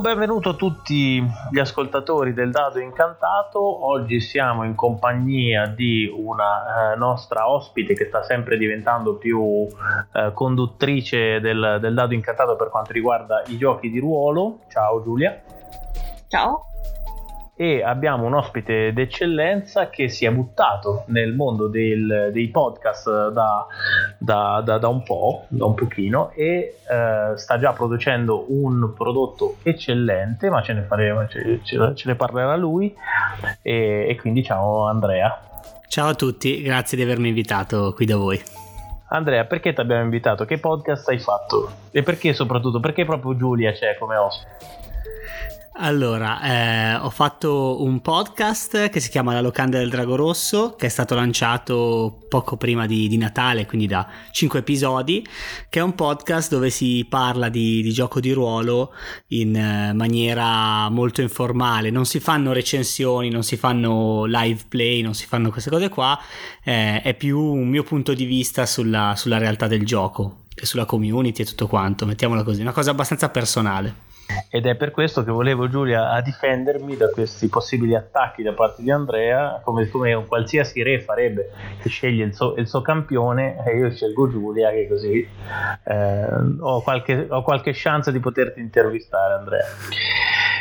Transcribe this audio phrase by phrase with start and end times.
[0.00, 3.84] Un benvenuto a tutti gli ascoltatori del Dado Incantato.
[3.84, 9.66] Oggi siamo in compagnia di una eh, nostra ospite che sta sempre diventando più
[10.14, 14.60] eh, conduttrice del, del Dado Incantato per quanto riguarda i giochi di ruolo.
[14.70, 15.38] Ciao Giulia.
[16.28, 16.70] Ciao
[17.60, 23.66] e abbiamo un ospite d'eccellenza che si è buttato nel mondo del, dei podcast da,
[24.16, 29.56] da, da, da, un po', da un pochino e eh, sta già producendo un prodotto
[29.62, 32.96] eccellente, ma ce ne, faremo, ce, ce, ce ne parlerà lui
[33.60, 35.38] e, e quindi ciao Andrea.
[35.86, 38.40] Ciao a tutti, grazie di avermi invitato qui da voi.
[39.08, 40.46] Andrea, perché ti abbiamo invitato?
[40.46, 41.70] Che podcast hai fatto?
[41.90, 42.80] E perché soprattutto?
[42.80, 44.79] Perché proprio Giulia c'è come ospite?
[45.82, 50.84] Allora, eh, ho fatto un podcast che si chiama La locanda del drago rosso, che
[50.84, 55.26] è stato lanciato poco prima di, di Natale, quindi da 5 episodi,
[55.70, 58.92] che è un podcast dove si parla di, di gioco di ruolo
[59.28, 65.14] in eh, maniera molto informale, non si fanno recensioni, non si fanno live play, non
[65.14, 66.20] si fanno queste cose qua,
[66.62, 70.84] eh, è più un mio punto di vista sulla, sulla realtà del gioco e sulla
[70.84, 74.08] community e tutto quanto, mettiamola così, una cosa abbastanza personale
[74.48, 78.82] ed è per questo che volevo Giulia a difendermi da questi possibili attacchi da parte
[78.82, 81.50] di Andrea come, come un qualsiasi re farebbe
[81.80, 85.28] che sceglie il suo, il suo, campione e io scelgo Giulia che così
[85.84, 86.26] eh,
[86.60, 89.66] ho, qualche, ho qualche chance di poterti intervistare Andrea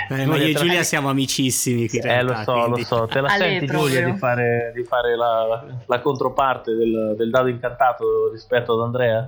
[0.09, 1.87] eh, ma io e Giulia siamo amicissimi.
[1.87, 2.79] Realtà, eh, lo so, quindi...
[2.79, 3.07] lo so.
[3.07, 8.29] Te la senti, Giulia, di fare, di fare la, la, controparte del, del, dado incantato
[8.31, 9.27] rispetto ad Andrea?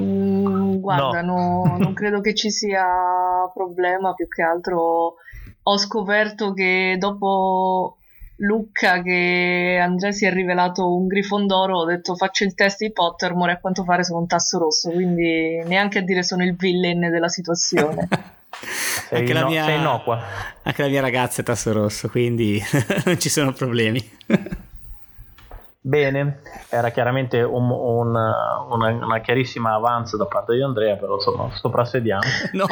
[0.00, 1.64] Mm, guarda, no.
[1.64, 2.84] no, non credo che ci sia
[3.52, 4.14] problema.
[4.14, 5.16] Più che altro
[5.62, 7.98] ho scoperto che dopo
[8.38, 13.52] Lucca che Andrea si è rivelato un grifondoro ho detto faccio il test di Pottermore
[13.52, 17.28] a quanto pare sono un tasso rosso quindi neanche a dire sono il villain della
[17.28, 18.08] situazione
[18.64, 20.20] sei, anche, la mia, innocua.
[20.62, 22.62] anche la mia ragazza è tasso rosso, quindi
[23.04, 24.02] non ci sono problemi.
[25.86, 31.50] Bene, era chiaramente un, un, una, una, chiarissima avanza da parte di Andrea, però insomma,
[31.52, 32.22] soprassediamo.
[32.52, 32.66] No.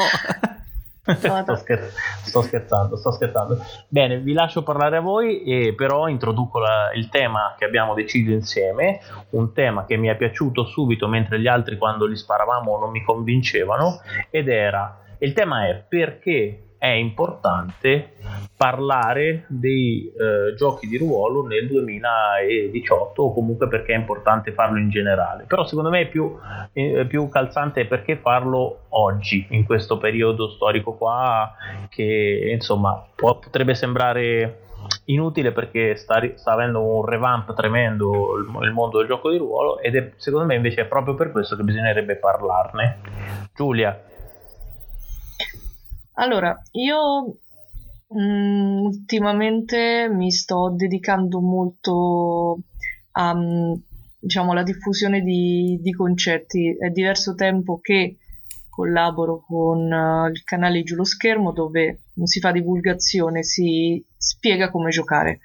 [1.43, 1.95] sto, scherz-
[2.25, 3.59] sto, scherzando, sto scherzando.
[3.89, 8.31] Bene, vi lascio parlare a voi, e però introduco la, il tema che abbiamo deciso
[8.31, 9.01] insieme,
[9.31, 13.03] un tema che mi è piaciuto subito mentre gli altri quando li sparavamo non mi
[13.03, 14.01] convincevano,
[14.31, 18.15] ed era il tema è perché è importante
[18.57, 24.91] parlare dei eh, giochi di ruolo nel 2018 o comunque perché è importante farlo in
[24.91, 25.45] generale.
[25.47, 26.37] Però secondo me è più,
[26.73, 31.55] eh, più calzante perché farlo oggi, in questo periodo storico qua,
[31.89, 34.63] che insomma può, potrebbe sembrare
[35.05, 39.79] inutile perché sta, sta, avendo un revamp tremendo il, il, mondo del gioco di ruolo
[39.79, 42.99] ed è secondo me invece è proprio per questo che bisognerebbe parlarne.
[43.55, 44.11] Giulia,
[46.15, 47.37] allora, io
[48.09, 52.59] mh, mm, ultimamente mi sto dedicando molto
[53.13, 53.73] a, mm,
[54.21, 56.77] diciamo, alla diffusione di, di concetti.
[56.79, 58.17] È diverso tempo che
[58.69, 64.71] collaboro con uh, il canale Giù lo Schermo dove non si fa divulgazione, si spiega
[64.71, 65.41] come giocare.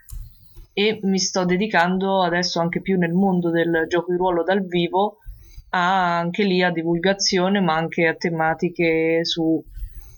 [0.74, 5.18] E mi sto dedicando adesso anche più nel mondo del gioco di ruolo dal vivo
[5.72, 9.62] a, anche lì a divulgazione, ma anche a tematiche su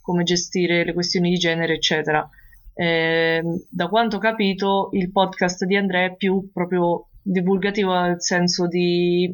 [0.10, 2.28] come gestire le questioni di genere, eccetera.
[2.74, 8.68] Eh, da quanto ho capito, il podcast di Andrea è più proprio divulgativo nel senso
[8.68, 9.32] di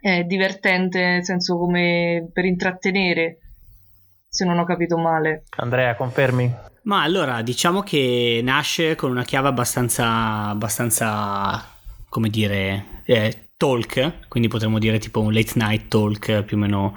[0.00, 3.38] eh, divertente, nel senso come per intrattenere,
[4.28, 5.44] se non ho capito male.
[5.58, 6.52] Andrea, confermi?
[6.82, 11.64] Ma allora, diciamo che nasce con una chiave abbastanza, abbastanza
[12.08, 16.96] come dire, eh, talk, quindi potremmo dire tipo un late night talk, più o meno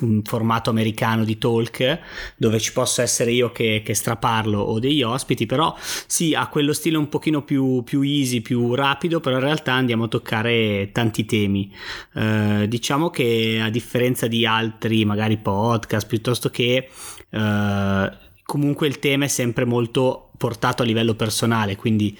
[0.00, 1.98] un formato americano di talk,
[2.36, 6.72] dove ci posso essere io che, che straparlo o degli ospiti, però sì, ha quello
[6.72, 11.24] stile un pochino più, più, easy, più rapido, però in realtà andiamo a toccare tanti
[11.24, 11.72] temi.
[12.14, 16.88] Eh, diciamo che a differenza di altri magari podcast, piuttosto che...
[17.30, 22.16] Eh, comunque il tema è sempre molto portato a livello personale, quindi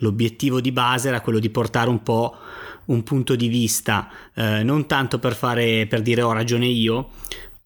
[0.00, 2.36] l'obiettivo di base era quello di portare un po'
[2.86, 7.10] un punto di vista, eh, non tanto per, fare, per dire ho ragione io,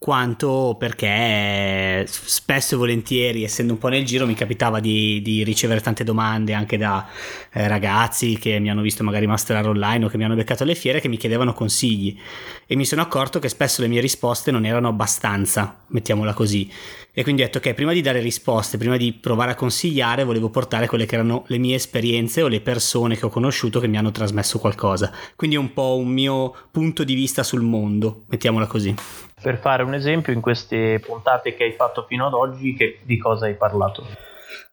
[0.05, 5.81] quanto perché spesso e volentieri, essendo un po' nel giro, mi capitava di, di ricevere
[5.81, 7.08] tante domande anche da
[7.50, 10.75] eh, ragazzi che mi hanno visto magari masterare online o che mi hanno beccato alle
[10.75, 12.19] fiere che mi chiedevano consigli
[12.66, 16.70] e mi sono accorto che spesso le mie risposte non erano abbastanza, mettiamola così.
[17.16, 20.50] E quindi ho detto ok, prima di dare risposte, prima di provare a consigliare, volevo
[20.50, 23.96] portare quelle che erano le mie esperienze o le persone che ho conosciuto che mi
[23.96, 25.12] hanno trasmesso qualcosa.
[25.37, 28.93] Quindi un po' un mio punto di vista sul mondo, mettiamola così.
[29.40, 33.16] per fare un esempio in queste puntate che hai fatto fino ad oggi, che, di
[33.16, 34.05] cosa hai parlato?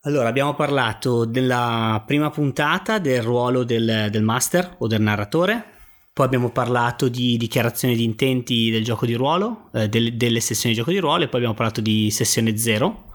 [0.01, 5.65] Allora, abbiamo parlato della prima puntata del ruolo del, del master o del narratore,
[6.13, 10.75] poi abbiamo parlato di dichiarazione di intenti del gioco di ruolo, eh, delle, delle, sessioni
[10.75, 13.09] di gioco di ruolo, e poi abbiamo parlato di sessione zero.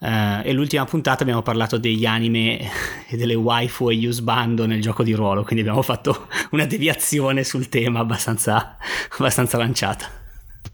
[0.00, 2.58] Eh, e l'ultima puntata abbiamo parlato degli anime
[3.06, 7.68] e delle waifu e bando nel gioco di ruolo, quindi abbiamo fatto una deviazione sul
[7.68, 8.78] tema abbastanza,
[9.18, 10.06] abbastanza lanciata.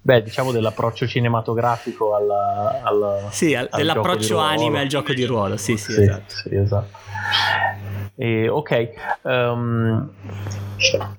[0.00, 5.56] Beh, diciamo dell'approccio cinematografico alla, alla, sì, al, al dell'approccio anime al gioco di ruolo,
[5.56, 6.34] sì, sì, sì esatto.
[6.34, 6.98] Sì, esatto.
[8.16, 8.90] E, ok,
[9.22, 10.08] um,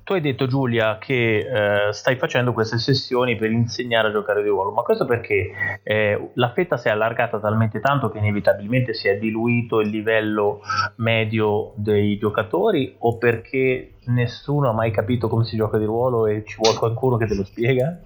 [0.06, 4.48] tu hai detto Giulia che uh, stai facendo queste sessioni per insegnare a giocare di
[4.48, 9.10] ruolo, ma questo perché eh, la fetta si è allargata talmente tanto che inevitabilmente si
[9.10, 10.62] è diluito il livello
[10.98, 16.46] medio dei giocatori o perché nessuno ha mai capito come si gioca di ruolo e
[16.46, 18.00] ci vuole qualcuno che te lo spiega?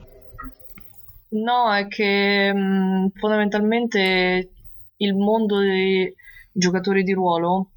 [1.32, 4.50] No, è che mh, mm, fondamentalmente
[4.98, 6.12] il mondo dei
[6.52, 7.70] giocatori di ruolo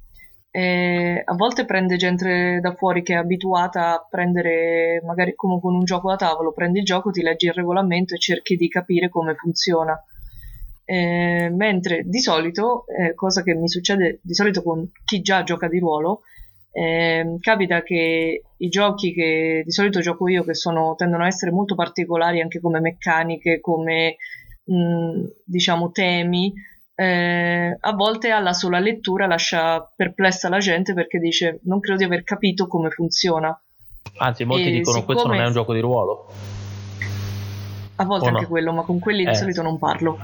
[0.55, 5.73] eh, a volte prende gente da fuori che è abituata a prendere, magari come con
[5.73, 9.09] un gioco da tavolo, prendi il gioco, ti leggi il regolamento e cerchi di capire
[9.09, 9.99] come funziona.
[10.85, 15.67] Eh, mentre di solito, eh, cosa che mi succede di solito con chi già gioca
[15.67, 16.21] di ruolo,
[16.71, 21.49] eh, capita che i giochi che di solito gioco io, che sono, tendono a essere
[21.49, 24.17] molto particolari anche come meccaniche, come
[24.65, 26.53] mh, diciamo temi,
[26.95, 32.03] eh, a volte alla sola lettura lascia perplessa la gente perché dice non credo di
[32.05, 33.57] aver capito come funziona.
[34.17, 35.05] Anzi, molti e dicono siccome...
[35.05, 36.31] questo non è un gioco di ruolo.
[37.95, 38.47] A volte o anche no?
[38.47, 39.29] quello, ma con quelli eh.
[39.29, 40.19] di solito non parlo.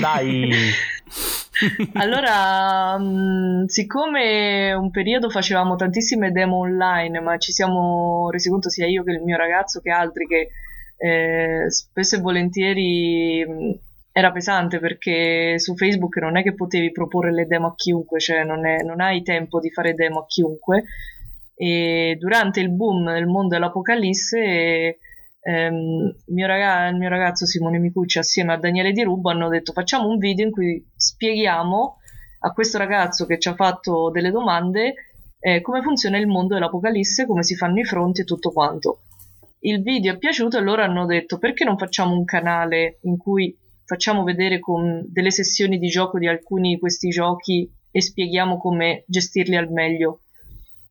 [0.00, 0.50] Dai.
[1.94, 8.70] allora, mh, mm, siccome un periodo facevamo tantissime demo online, ma ci siamo resi conto
[8.70, 10.48] sia io che il mio ragazzo che altri che
[10.98, 13.70] eh, spesso e volentieri mh, mm,
[14.18, 18.42] era pesante perché su Facebook non è che potevi proporre le demo a chiunque, cioè
[18.42, 20.84] non, è, non hai tempo di fare demo a chiunque.
[21.54, 24.98] E durante il boom del mondo dell'Apocalisse,
[25.40, 29.72] ehm, mio ragazzo, il mio ragazzo Simone Micucci assieme a Daniele Di Rubo hanno detto
[29.72, 31.96] facciamo un video in cui spieghiamo
[32.40, 34.94] a questo ragazzo che ci ha fatto delle domande
[35.38, 39.02] eh, come funziona il mondo dell'Apocalisse, come si fanno i fronti e tutto quanto.
[39.60, 43.56] Il video è piaciuto e loro hanno detto perché non facciamo un canale in cui
[43.88, 49.04] facciamo vedere con delle sessioni di gioco di alcuni di questi giochi e spieghiamo come
[49.06, 50.20] gestirli al meglio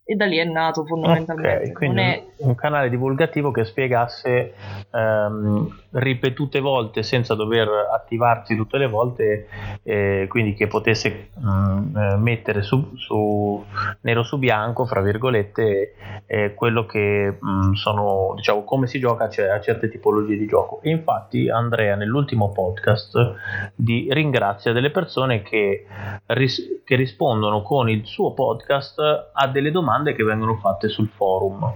[0.02, 1.64] e da lì è nato fondamentalmente.
[1.64, 2.24] Okay, quindi è...
[2.38, 4.52] un canale divulgativo che spiegasse
[4.90, 9.48] ehm, ripetute volte senza dover attivarsi tutte le volte,
[9.82, 13.64] eh, quindi che potesse mh, mm, eh, mettere su, su,
[14.02, 15.94] nero su bianco, fra virgolette,
[16.26, 20.80] eh, quello che mh, mm, sono, diciamo, come si gioca a, certe tipologie di gioco.
[20.82, 23.34] E infatti Andrea nell'ultimo podcast
[23.74, 25.86] di, ringrazia delle persone che,
[26.26, 31.72] ris- che rispondono con il suo podcast a delle domande che vengono fatte sul forum.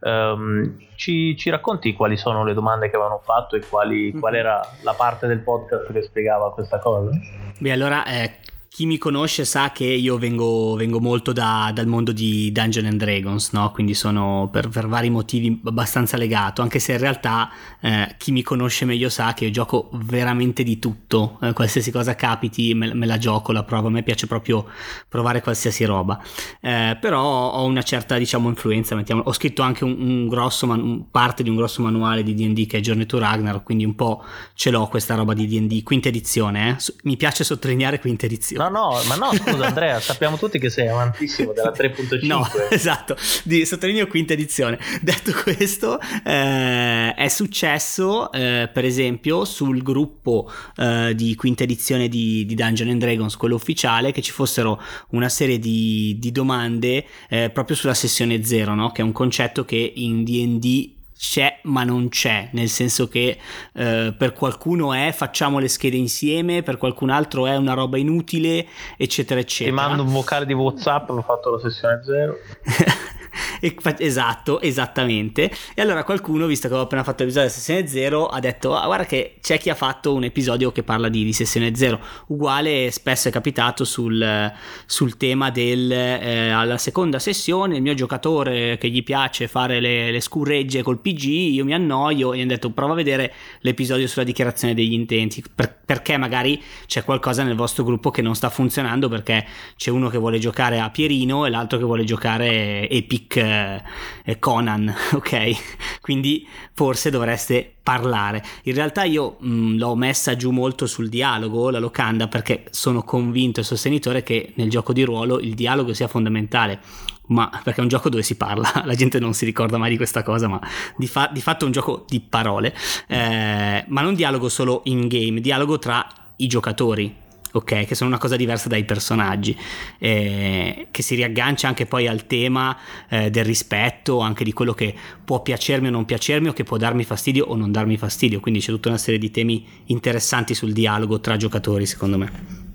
[0.00, 4.60] Um, ci, ci, racconti quali sono le domande che avevano fatto e quali, qual era
[4.82, 7.10] la parte del podcast che spiegava questa cosa?
[7.58, 8.36] Beh, allora eh,
[8.74, 12.98] chi mi conosce sa che io vengo, vengo molto da, dal mondo di Dungeons and
[12.98, 13.70] Dragons, no?
[13.70, 17.50] quindi sono per, per, vari motivi abbastanza legato, anche se in realtà
[17.82, 22.14] eh, chi mi conosce meglio sa che io gioco veramente di tutto, eh, qualsiasi cosa
[22.14, 24.64] capiti me, me, la gioco, la provo, a me piace proprio
[25.06, 26.18] provare qualsiasi roba,
[26.62, 31.10] eh, però ho una certa diciamo influenza, mettiamo, ho scritto anche un, un grosso, man,
[31.10, 34.24] parte di un grosso manuale di D&D che è Journey to Ragnar, quindi un po'
[34.54, 36.94] ce l'ho questa roba di D&D, quinta edizione, eh.
[37.02, 38.60] mi piace sottolineare quinta edizione.
[38.62, 42.26] No, no, ma no, scusa Andrea, sappiamo tutti che sei amantissimo della 3.5.
[42.32, 44.78] No, esatto, di, sottolineo quinta edizione.
[45.00, 52.44] Detto questo, eh, è successo eh, per esempio sul gruppo eh, di quinta edizione di,
[52.46, 57.50] di Dungeon and Dragons, quello ufficiale, che ci fossero una serie di, di domande eh,
[57.50, 58.92] proprio sulla sessione zero, no?
[58.92, 63.38] che è un concetto che in DD c'è ma non c'è, nel senso che
[63.74, 68.66] eh, per qualcuno è facciamo le schede insieme, per qualcun altro è una roba inutile,
[68.96, 69.76] eccetera, eccetera.
[69.76, 72.34] Ti mando un vocale di WhatsApp, ho fatto la sessione zero.
[73.98, 75.50] esatto, esattamente.
[75.74, 78.84] E allora qualcuno, visto che ho appena fatto l'episodio di sessione 0, ha detto: ah,
[78.86, 81.98] guarda che c'è chi ha fatto un episodio che parla di, di sessione 0.
[82.28, 84.52] Uguale, spesso è capitato sul,
[84.86, 90.10] sul tema del eh, alla seconda sessione, il mio giocatore che gli piace fare le,
[90.10, 94.06] le scurregge col PG, io mi annoio e gli hanno detto: prova a vedere l'episodio
[94.06, 95.42] sulla dichiarazione degli intenti.
[95.54, 99.46] Per, perché magari c'è qualcosa nel vostro gruppo che non sta funzionando perché
[99.76, 104.92] c'è uno che vuole giocare a Pierino e l'altro che vuole giocare Epic eh, Conan,
[105.14, 106.00] ok?
[106.00, 108.42] Quindi forse dovreste parlare.
[108.64, 113.02] In realtà io mh, mm, l'ho messa giù molto sul dialogo, la locanda, perché sono
[113.02, 116.80] convinto e sostenitore che nel gioco di ruolo il dialogo sia fondamentale
[117.26, 119.96] ma perché è un gioco dove si parla, la gente non si ricorda mai di
[119.96, 120.60] questa cosa, ma
[120.96, 122.74] di, fa- di fatto è un gioco di parole,
[123.06, 127.21] eh, ma non dialogo solo in game, dialogo tra i giocatori.
[127.54, 129.54] Ok, che sono una cosa diversa dai personaggi,
[129.98, 132.74] eh, che si riaggancia anche poi al tema
[133.08, 136.78] eh, del rispetto, anche di quello che può piacermi o non piacermi, o che può
[136.78, 138.40] darmi fastidio o non darmi fastidio.
[138.40, 142.70] Quindi c'è tutta una serie di temi interessanti sul dialogo tra giocatori, secondo me.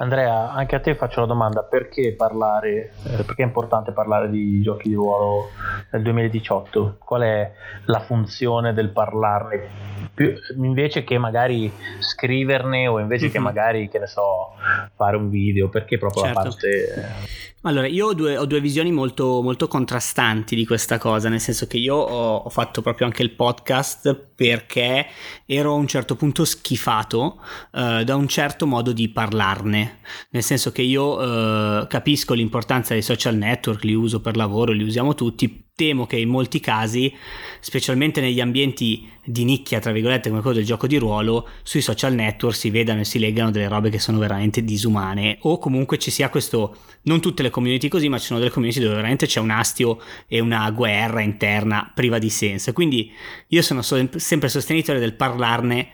[0.00, 4.60] Andrea, anche a te faccio la domanda, perché parlare, eh, perché è importante parlare di
[4.62, 5.50] giochi di ruolo
[5.90, 6.98] nel 2018?
[7.04, 7.52] Qual è
[7.86, 9.97] la funzione del parlarne?
[10.18, 11.70] Più, invece che magari
[12.00, 13.32] scriverne o invece mm-hmm.
[13.32, 13.44] che mhm.
[13.44, 14.54] magari, che ne so,
[14.96, 16.38] fare un video, perché proprio certo.
[16.38, 17.36] la parte...
[17.62, 21.68] Allora, io ho due, ho due visioni molto, molto, contrastanti di questa cosa, nel senso
[21.68, 25.06] che io ho, ho, fatto proprio anche il podcast perché
[25.46, 27.40] ero a un certo punto schifato
[27.72, 29.98] uh, da un certo modo di parlarne,
[30.30, 34.84] nel senso che io uh, capisco l'importanza dei social network, li uso per lavoro, li
[34.84, 37.14] usiamo tutti, temo che in molti casi,
[37.60, 42.14] specialmente negli ambienti di nicchia, tra virgolette, come quello del gioco di ruolo, sui social
[42.14, 46.10] network si vedano e si leggano delle robe che sono veramente disumane o comunque ci
[46.10, 49.38] sia questo, non tutte le community così, ma ci sono delle community dove veramente c'è
[49.38, 52.72] un astio e una guerra interna priva di senso.
[52.72, 53.12] Quindi
[53.46, 55.90] io sono sempre sostenitore del parlarne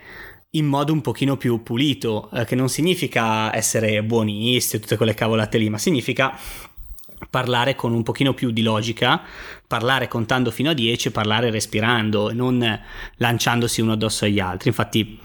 [0.53, 5.15] in modo un pochino più pulito, eh, che non significa essere buonisti o tutte quelle
[5.15, 6.39] cavolate lì, ma significa
[7.35, 9.21] parlare con un pochino più di logica,
[9.67, 12.81] parlare contando fino a 10, parlare respirando e non
[13.17, 14.69] lanciandosi uno addosso agli altri.
[14.69, 15.19] Infatti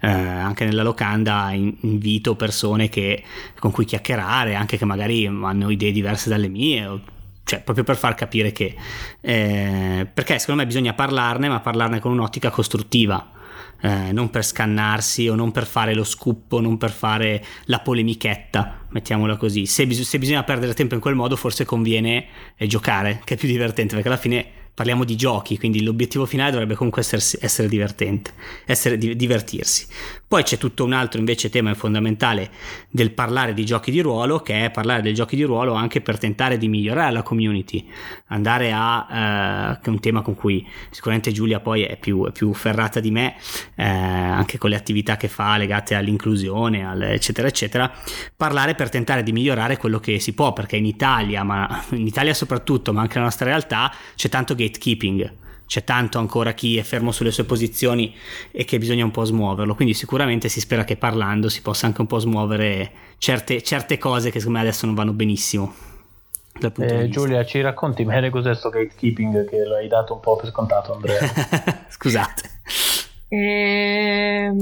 [0.00, 3.22] eh, anche nella locanda invito persone che,
[3.58, 6.98] con cui chiacchierare, anche che magari hanno idee diverse dalle mie,
[7.44, 8.74] cioè proprio per far capire che...
[9.20, 13.32] Eh, perché secondo me bisogna parlarne, ma parlarne con un'ottica costruttiva
[13.80, 18.86] eh, non per scannarsi o non per fare lo scoop non per fare la polemichetta,
[18.90, 19.66] mettiamola così.
[19.66, 23.36] Se, bis- se bisogna perdere tempo in quel modo, forse conviene eh, giocare, che è
[23.36, 24.46] più divertente, perché alla fine
[24.80, 28.32] parliamo di giochi, quindi l'obiettivo finale dovrebbe comunque essere, essere divertente,
[28.64, 29.86] essere di, divertirsi.
[30.26, 32.50] Poi c'è tutto un altro invece tema fondamentale
[32.88, 36.18] del parlare di giochi di ruolo, che è parlare dei giochi di ruolo anche per
[36.18, 37.86] tentare di migliorare la community,
[38.28, 42.32] andare a, eh, che è un tema con cui sicuramente Giulia poi è più, è
[42.32, 43.34] più ferrata di me,
[43.74, 47.92] eh, anche con le attività che fa legate all'inclusione, al, eccetera, eccetera,
[48.34, 52.32] parlare per tentare di migliorare quello che si può, perché in Italia, ma in Italia
[52.32, 55.38] soprattutto, ma anche nella nostra realtà, c'è tanto gatekeeping
[55.70, 58.12] c'è tanto ancora chi è fermo sulle sue posizioni
[58.50, 62.00] e che bisogna un po' smuoverlo, quindi sicuramente si spera che parlando si possa anche
[62.00, 65.72] un po' smuovere certe, certe cose che secondo me adesso non vanno benissimo.
[66.76, 70.92] Eh, Giulia, ci racconti bene cos'è questo gatekeeping che l'hai dato un po' per scontato,
[70.92, 71.20] Andrea?
[71.88, 72.42] Scusate.
[73.28, 74.52] E...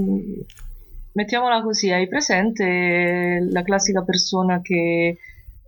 [1.12, 5.16] Mettiamola così, hai presente la classica persona che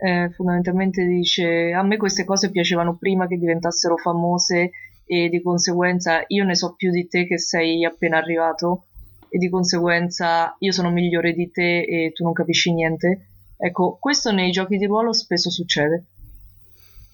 [0.00, 4.70] eh, fondamentalmente dice a me queste cose piacevano prima che diventassero famose
[5.04, 8.84] e di conseguenza io ne so più di te che sei appena arrivato
[9.28, 13.26] e di conseguenza io sono migliore di te e tu non capisci niente.
[13.56, 16.04] Ecco, questo nei giochi di ruolo spesso succede.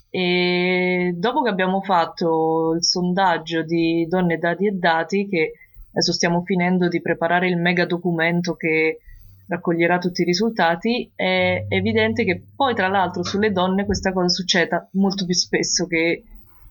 [0.09, 5.53] E dopo che abbiamo fatto il sondaggio di donne, dati e dati, che
[5.91, 9.01] adesso stiamo finendo di preparare il mega documento che
[9.49, 14.89] raccoglierà tutti i risultati, è evidente che poi tra l'altro sulle donne questa cosa succeda
[14.93, 16.25] molto più spesso che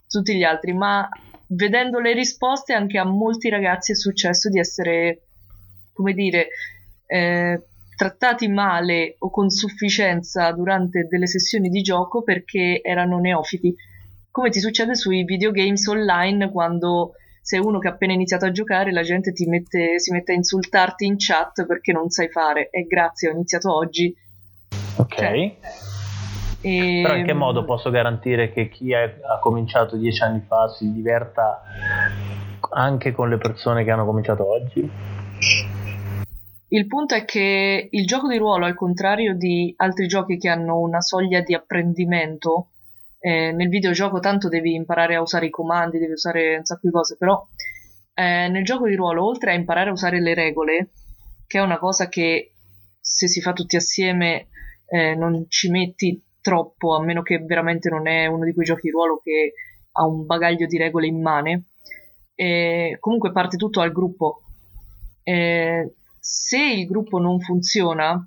[0.08, 1.08] tutti gli altri, ma
[1.48, 5.22] vedendo le risposte anche a molti ragazzi è successo di essere,
[5.94, 6.48] come dire,
[7.08, 7.62] eh,
[7.96, 13.74] trattati male o con sufficienza durante delle sessioni di gioco perché erano neofiti.
[14.30, 17.14] Come ti succede sui videogames online quando
[17.46, 20.36] sei uno che ha appena iniziato a giocare la gente ti mette, si mette a
[20.36, 24.12] insultarti in chat perché non sai fare e grazie ho iniziato oggi.
[24.96, 25.16] Ok.
[25.16, 25.56] Cioè,
[26.62, 27.02] e...
[27.04, 30.92] Però in che modo posso garantire che chi è, ha cominciato dieci anni fa si
[30.92, 31.62] diverta
[32.72, 34.90] anche con le persone che hanno cominciato oggi?
[36.70, 40.80] Il punto è che il gioco di ruolo, al contrario di altri giochi che hanno
[40.80, 42.70] una soglia di apprendimento,
[43.26, 46.92] eh, nel videogioco tanto devi imparare a usare i comandi, devi usare un sacco di
[46.92, 47.44] cose, però
[48.14, 50.90] eh, nel gioco di ruolo, oltre a imparare a usare le regole,
[51.48, 52.52] che è una cosa che
[53.00, 54.50] se si fa tutti assieme
[54.86, 58.82] eh, non ci metti troppo, a meno che veramente non è uno di quei giochi
[58.84, 59.54] di ruolo che
[59.94, 61.70] ha un bagaglio di regole immane.
[62.36, 64.44] E comunque parte tutto al gruppo.
[65.24, 68.24] E se il gruppo non funziona,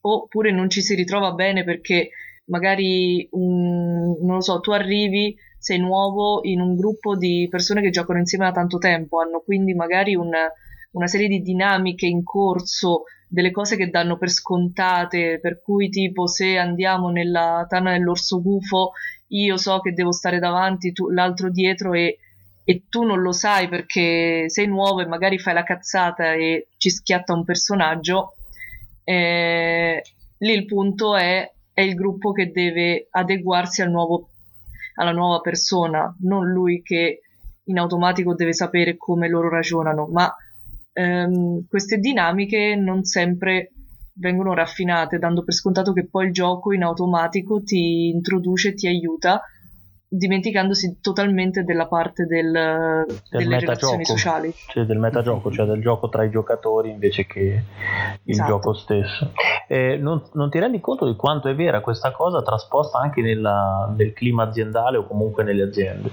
[0.00, 2.08] oppure non ci si ritrova bene perché
[2.46, 7.90] magari un, non lo so, tu arrivi, sei nuovo in un gruppo di persone che
[7.90, 10.30] giocano insieme da tanto tempo, hanno quindi magari un,
[10.92, 16.26] una serie di dinamiche in corso, delle cose che danno per scontate, per cui tipo
[16.26, 18.92] se andiamo nella tana dell'orso gufo,
[19.28, 22.18] io so che devo stare davanti, tu, l'altro dietro e
[22.64, 26.88] e tu non lo sai perché sei nuovo e magari fai la cazzata e ci
[26.88, 28.36] schiatta un personaggio,
[29.04, 30.02] eh,
[30.38, 34.28] lì il punto è, è, il gruppo che deve adeguarsi al nuovo,
[34.94, 37.20] alla nuova persona, non lui che
[37.64, 40.34] in automatico deve sapere come loro ragionano, ma
[40.92, 43.72] ehm, queste dinamiche non sempre
[44.14, 49.42] vengono raffinate, dando per scontato che poi il gioco in automatico ti introduce ti aiuta
[50.16, 54.52] dimenticandosi totalmente della parte del, del delle relazioni sociali.
[54.68, 57.40] Cioè del metagioco, cioè del gioco tra i giocatori invece che
[58.22, 58.48] il esatto.
[58.48, 59.32] gioco stesso.
[59.66, 63.92] Eh, non, non, ti rendi conto di quanto è vera questa cosa trasposta anche nella,
[63.96, 66.10] nel clima aziendale o comunque nelle aziende.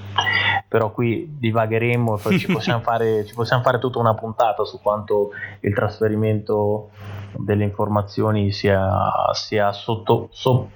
[0.67, 5.29] Però qui divagheremo e ci possiamo, fare, ci possiamo fare tutta una puntata su quanto
[5.60, 6.89] il trasferimento
[7.38, 8.89] delle informazioni sia,
[9.34, 10.70] sia sotto, so,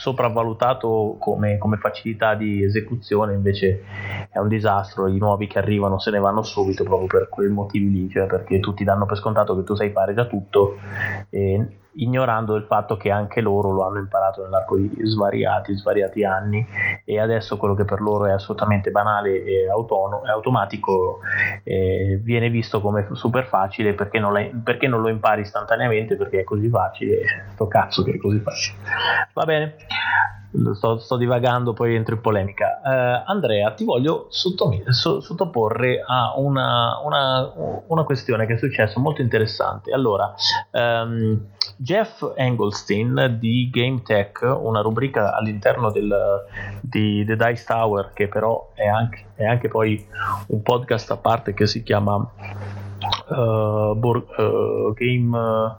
[0.00, 3.84] sopravvalutato come, come, facilità di esecuzione, invece
[4.30, 5.06] è un disastro.
[5.08, 8.60] I nuovi che arrivano se ne vanno subito proprio per quei motivi lì, cioè perché
[8.60, 10.78] tutti danno per scontato che tu sai fare già tutto.
[11.28, 16.66] E ignorando il fatto che anche loro lo hanno imparato nell'arco di svariati, svariati anni.
[17.04, 21.20] E adesso quello che per loro è assolutamente banale e, autonomo, automatico
[21.64, 26.44] eh, viene visto come super facile perché non, perché non, lo impari istantaneamente perché è
[26.44, 27.22] così facile.
[27.52, 28.78] Sto cazzo che è così facile.
[29.32, 29.74] Va bene
[30.74, 32.80] sto, sto, divagando, poi entro in polemica.
[32.82, 37.52] Uh, Andrea, ti voglio sottom- so- sottoporre a una, una,
[37.86, 39.92] una, questione che è successa molto interessante.
[39.92, 40.34] Allora,
[40.72, 41.38] um,
[41.76, 46.12] Jeff Engelstein di Game Tech, una rubrica all'interno del,
[46.80, 50.04] di The Dice Tower, che però è anche, è anche poi
[50.48, 55.78] un podcast a parte che si chiama uh, Bor- uh, Game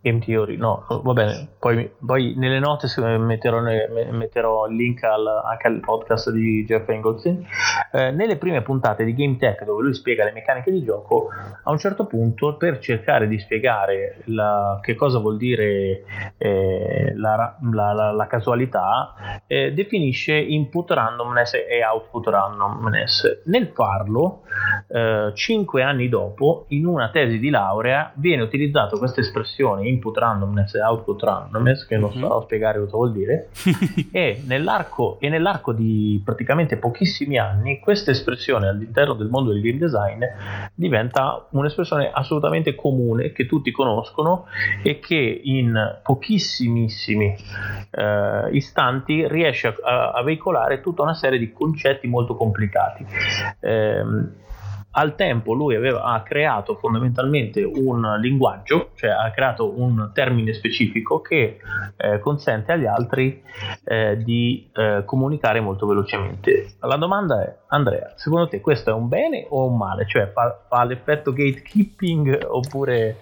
[0.00, 2.86] Game Theory, no, va bene, poi, poi nelle note
[3.18, 7.44] metterò, metterò il link al, anche al podcast di Jeff Engelstein.
[7.90, 11.28] Eh, nelle prime puntate di Game Tech, dove lui spiega le meccaniche di gioco,
[11.62, 16.02] a un certo punto, per cercare di spiegare la, che cosa vuol dire
[16.36, 23.42] eh, la, la, la, casualità, eh, definisce input randomness e output randomness.
[23.46, 24.42] Nel farlo,
[24.88, 30.74] eh, cinque anni dopo, in una tesi di laurea, viene utilizzato questa espressione input randomness
[30.74, 32.42] e output randomness, che non so mm-hmm.
[32.42, 33.48] spiegare cosa vuol dire,
[34.12, 39.78] e, nell'arco, e nell'arco di praticamente pochissimi anni questa espressione all'interno del mondo del game
[39.78, 40.22] design
[40.74, 44.46] diventa un'espressione assolutamente comune che tutti conoscono
[44.82, 47.36] e che in pochissimissimi
[47.90, 53.06] eh, istanti riesce a, a, veicolare tutta una serie di concetti molto complicati.
[53.60, 54.02] Eh,
[54.98, 61.20] al tempo lui aveva, ha creato fondamentalmente un linguaggio, cioè ha creato un termine specifico
[61.20, 61.58] che
[61.96, 63.40] eh, consente agli altri
[63.84, 66.74] eh, di eh, comunicare molto velocemente.
[66.80, 70.04] La domanda è, Andrea, secondo te questo è un bene o un male?
[70.04, 73.18] Cioè fa, fa l'effetto gatekeeping oppure,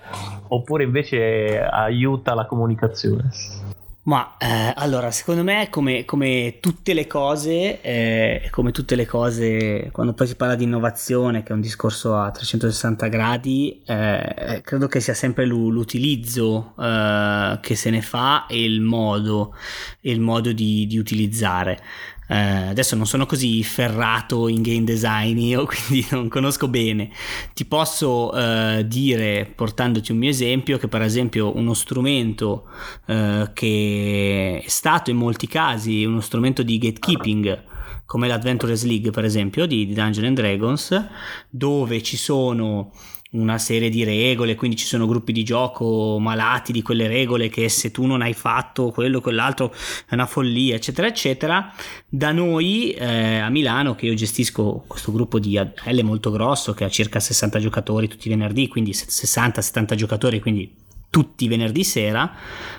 [0.49, 3.66] oppure invece aiuta la comunicazione?
[4.07, 9.89] Ma eh, allora, secondo me, come, come tutte le cose, eh, come tutte le cose,
[9.91, 14.87] quando poi si parla di innovazione, che è un discorso a 360 gradi, eh, credo
[14.87, 19.57] che sia sempre l'utilizzo eh, che se ne fa e il modo,
[20.03, 21.83] il modo di, di utilizzare.
[22.29, 27.11] Eh, adesso non sono così ferrato in game design io, quindi non conosco bene.
[27.55, 32.65] Ti posso eh, dire, portandoti un mio esempio, che per esempio uno strumento
[33.07, 37.75] eh, che è stato in molti casi uno strumento di gatekeeping
[38.07, 41.07] come l'Adventures League per esempio di, di Dungeons Dragons
[41.51, 42.93] dove ci sono
[43.41, 47.69] una serie di regole, quindi ci sono gruppi di gioco malati di quelle regole che
[47.69, 49.73] se tu non hai fatto quello, quell'altro
[50.07, 51.73] è una follia, eccetera, eccetera.
[52.09, 56.85] Da noi eh, a Milano, che io gestisco questo gruppo di ADL molto grosso che
[56.85, 60.75] ha circa 60 giocatori tutti i venerdì, quindi 60-70 giocatori, quindi
[61.11, 62.31] tutti i venerdì sera,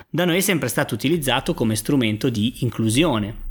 [0.08, 3.46] da noi è sempre stato utilizzato come strumento di inclusione.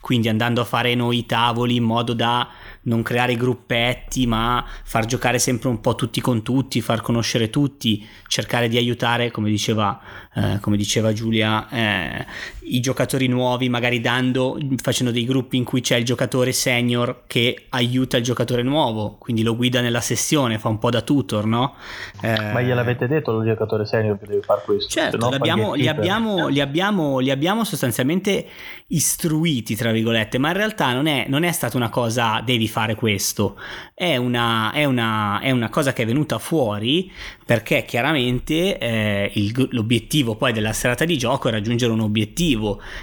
[0.00, 2.48] Quindi andando a fare noi tavoli in modo da
[2.84, 8.06] non creare gruppetti, ma far giocare sempre un po' tutti con tutti, far conoscere tutti,
[8.26, 10.00] cercare di aiutare, come diceva,
[10.34, 12.26] eh, come diceva Giulia, eh,
[12.64, 17.66] i giocatori nuovi, magari dando, facendo dei gruppi in cui c'è il giocatore senior che
[17.70, 21.74] aiuta il giocatore nuovo, quindi lo guida nella sessione, fa un po' da tutor, no?
[22.20, 24.88] Eh, ma gliel'avete detto al giocatore senior che deve fare questo?
[24.88, 28.46] Certo, no, li, abbiamo, li, abbiamo, li, abbiamo, li abbiamo sostanzialmente
[28.88, 32.94] istruiti tra virgolette, ma in realtà non è, non è stata una cosa devi fare
[32.94, 33.58] questo,
[33.94, 37.10] è una, è una, è una cosa che è venuta fuori
[37.44, 42.51] perché chiaramente eh, il, l'obiettivo poi della serata di gioco è raggiungere un obiettivo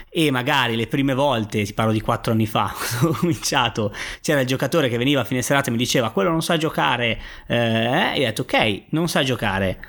[0.10, 4.42] e magari le prime volte, ti parlo di quattro anni fa, quando ho cominciato, c'era
[4.42, 8.14] il giocatore che veniva a fine serata e mi diceva quello non sa giocare, eh,
[8.14, 9.80] e io ho detto ok, non sa giocare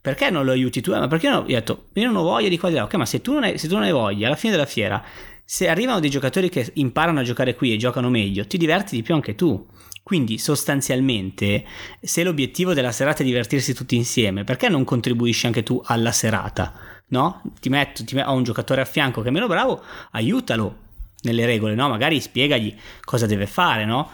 [0.00, 0.92] perché non lo aiuti tu?
[0.92, 1.44] Eh, ma perché no?
[1.46, 2.70] Io ho detto, io non ho voglia di qua.
[2.82, 5.02] Ok, ma se tu, non hai, se tu non hai voglia, alla fine della fiera,
[5.44, 9.02] se arrivano dei giocatori che imparano a giocare qui e giocano meglio, ti diverti di
[9.02, 9.66] più anche tu.
[10.02, 11.64] Quindi sostanzialmente,
[12.00, 16.72] se l'obiettivo della serata è divertirsi tutti insieme, perché non contribuisci anche tu alla serata?
[17.10, 17.42] No?
[17.60, 20.88] Ti metto, ti metto, ho un giocatore a fianco che è meno bravo, aiutalo
[21.22, 21.88] nelle regole, no?
[21.88, 24.08] Magari spiegagli cosa deve fare, no?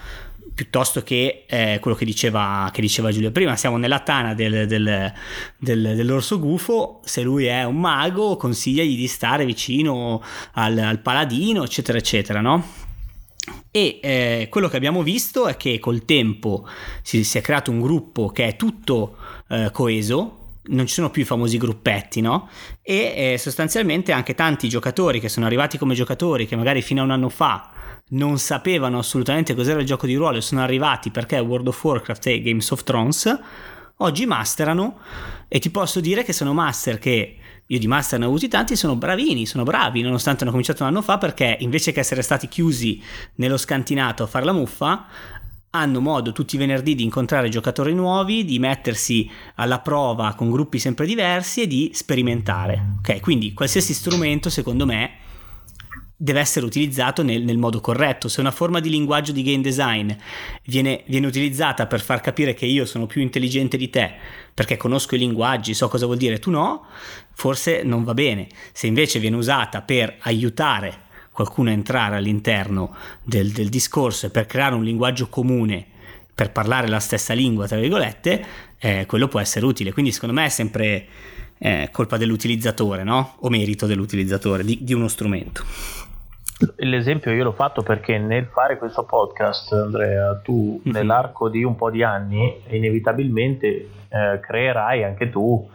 [0.56, 5.12] piuttosto che eh, quello che diceva, che diceva Giulio prima, siamo nella tana del, del,
[5.58, 11.62] del, dell'orso gufo, se lui è un mago consigliagli di stare vicino al, al paladino,
[11.62, 12.66] eccetera, eccetera, no?
[13.70, 16.66] E eh, quello che abbiamo visto è che col tempo
[17.02, 21.22] si, si è creato un gruppo che è tutto eh, coeso, non ci sono più
[21.22, 22.48] i famosi gruppetti, no?
[22.82, 27.04] E eh, sostanzialmente anche tanti giocatori che sono arrivati come giocatori, che magari fino a
[27.04, 27.70] un anno fa
[28.10, 32.26] non sapevano assolutamente cos'era il gioco di ruolo e sono arrivati perché World of Warcraft
[32.28, 33.38] e Games of Thrones,
[33.98, 34.98] oggi masterano
[35.48, 37.36] e ti posso dire che sono master che
[37.68, 40.90] io di master ne ho avuti tanti, sono bravini, sono bravi, nonostante hanno cominciato un
[40.90, 43.02] anno fa perché invece che essere stati chiusi
[43.36, 45.06] nello scantinato a fare la muffa,
[45.78, 50.78] hanno modo tutti i venerdì di incontrare giocatori nuovi, di mettersi alla prova con gruppi
[50.78, 52.96] sempre diversi e di sperimentare.
[52.98, 55.24] Ok, quindi qualsiasi strumento, secondo me,
[56.16, 58.28] deve essere utilizzato nel, nel, modo corretto.
[58.28, 60.10] Se una forma di linguaggio di game design
[60.64, 64.14] viene, viene, utilizzata per far capire che io sono più intelligente di te,
[64.54, 66.86] perché conosco i linguaggi, so cosa vuol dire, tu no,
[67.34, 68.48] forse non va bene.
[68.72, 71.04] Se invece viene usata per aiutare
[71.36, 75.84] qualcuno entrare all'interno del, del discorso e per creare un linguaggio comune,
[76.34, 78.44] per parlare la stessa lingua, tra virgolette,
[78.78, 79.92] eh, quello può essere utile.
[79.92, 81.06] Quindi secondo me è sempre
[81.58, 83.36] eh, colpa dell'utilizzatore, no?
[83.40, 85.62] O merito dell'utilizzatore di, di uno strumento.
[86.76, 90.96] L'esempio io l'ho fatto perché nel fare questo podcast, Andrea, tu mm-hmm.
[90.96, 95.68] nell'arco di un po' di anni inevitabilmente eh, creerai anche tu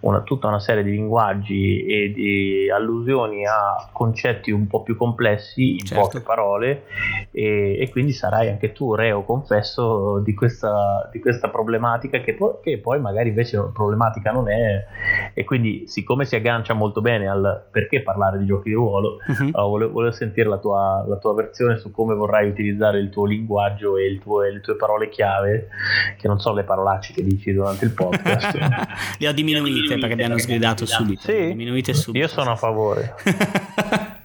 [0.00, 5.72] una, tutta una serie di linguaggi e di allusioni a concetti un po' più complessi
[5.72, 6.02] in certo.
[6.02, 6.84] poche parole
[7.30, 12.54] e, e, quindi sarai anche tu reo confesso di questa, di questa problematica che poi,
[12.62, 14.84] che poi, magari invece problematica non è
[15.34, 19.48] e quindi siccome si aggancia molto bene al perché parlare di giochi di ruolo uh-huh.
[19.48, 23.24] uh, volevo, volevo, sentire la tua, la tua, versione su come vorrai utilizzare il tuo
[23.26, 25.68] linguaggio e, tuo, e le tue parole chiave
[26.16, 28.58] che non sono le parolacce che dici durante il podcast.
[29.18, 31.22] Le ho diminuite perché abbiamo sgridato subito.
[31.22, 32.24] Sì, diminuite subito.
[32.24, 33.14] Io sono a favore.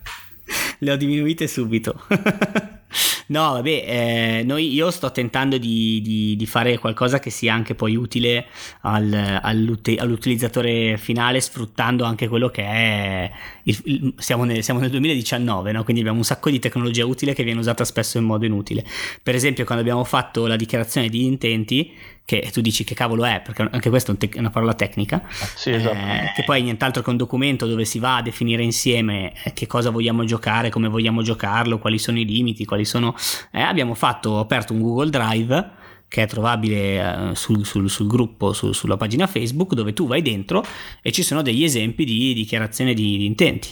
[0.80, 2.02] Le ho diminuite subito.
[3.28, 7.76] No, vabbè, eh, noi, io sto tentando di, di, di, fare qualcosa che sia anche
[7.76, 8.48] poi utile
[8.82, 13.32] al, all'utilizzatore finale, sfruttando anche quello che è.
[13.64, 15.84] Il, il, siamo, nel, siamo, nel, 2019, no?
[15.84, 18.86] quindi abbiamo un sacco di tecnologia utile che viene usata spesso in modo inutile.
[19.22, 21.94] Per esempio, quando abbiamo fatto la dichiarazione di intenti,
[22.26, 25.24] che tu dici che cavolo è, perché anche questa è una parola tecnica,
[25.56, 25.96] sì, esatto.
[25.96, 29.52] eh, che poi è nient'altro che un documento dove si va a definire insieme eh,
[29.52, 33.13] che cosa vogliamo giocare, come vogliamo giocarlo, quali sono i limiti, quali sono...
[33.52, 38.54] Eh, abbiamo fatto, aperto un Google Drive che è trovabile eh, sul, sul, sul, gruppo,
[38.54, 40.64] su, sulla pagina Facebook, dove tu vai dentro
[41.02, 43.70] e ci sono degli esempi di dichiarazione di, di intenti.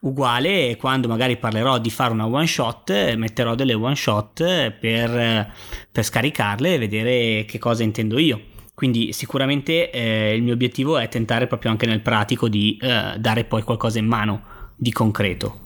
[0.00, 5.52] Uguale quando magari parlerò di fare una one shot metterò delle one shot per,
[5.90, 8.40] per scaricarle e vedere che cosa intendo io.
[8.74, 13.44] Quindi sicuramente eh, il mio obiettivo è tentare proprio anche nel pratico di eh, dare
[13.44, 14.42] poi qualcosa in mano
[14.74, 15.60] di concreto.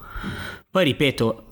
[0.70, 1.47] Poi ripeto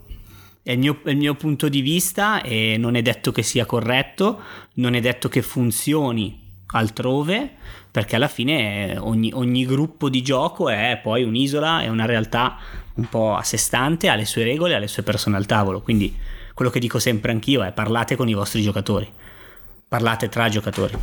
[0.67, 3.65] è il, mio, è il mio punto di vista e non è detto che sia
[3.67, 4.41] corretto
[4.75, 7.51] non è detto che funzioni altrove
[7.89, 12.59] perché alla fine ogni, ogni, gruppo di gioco è poi un'isola, è una realtà
[12.95, 15.81] un po' a sé stante, ha le sue regole, ha le sue persone al tavolo,
[15.81, 16.15] quindi
[16.53, 19.09] quello che dico sempre anch'io è parlate con i vostri giocatori,
[19.87, 20.95] parlate tra giocatori.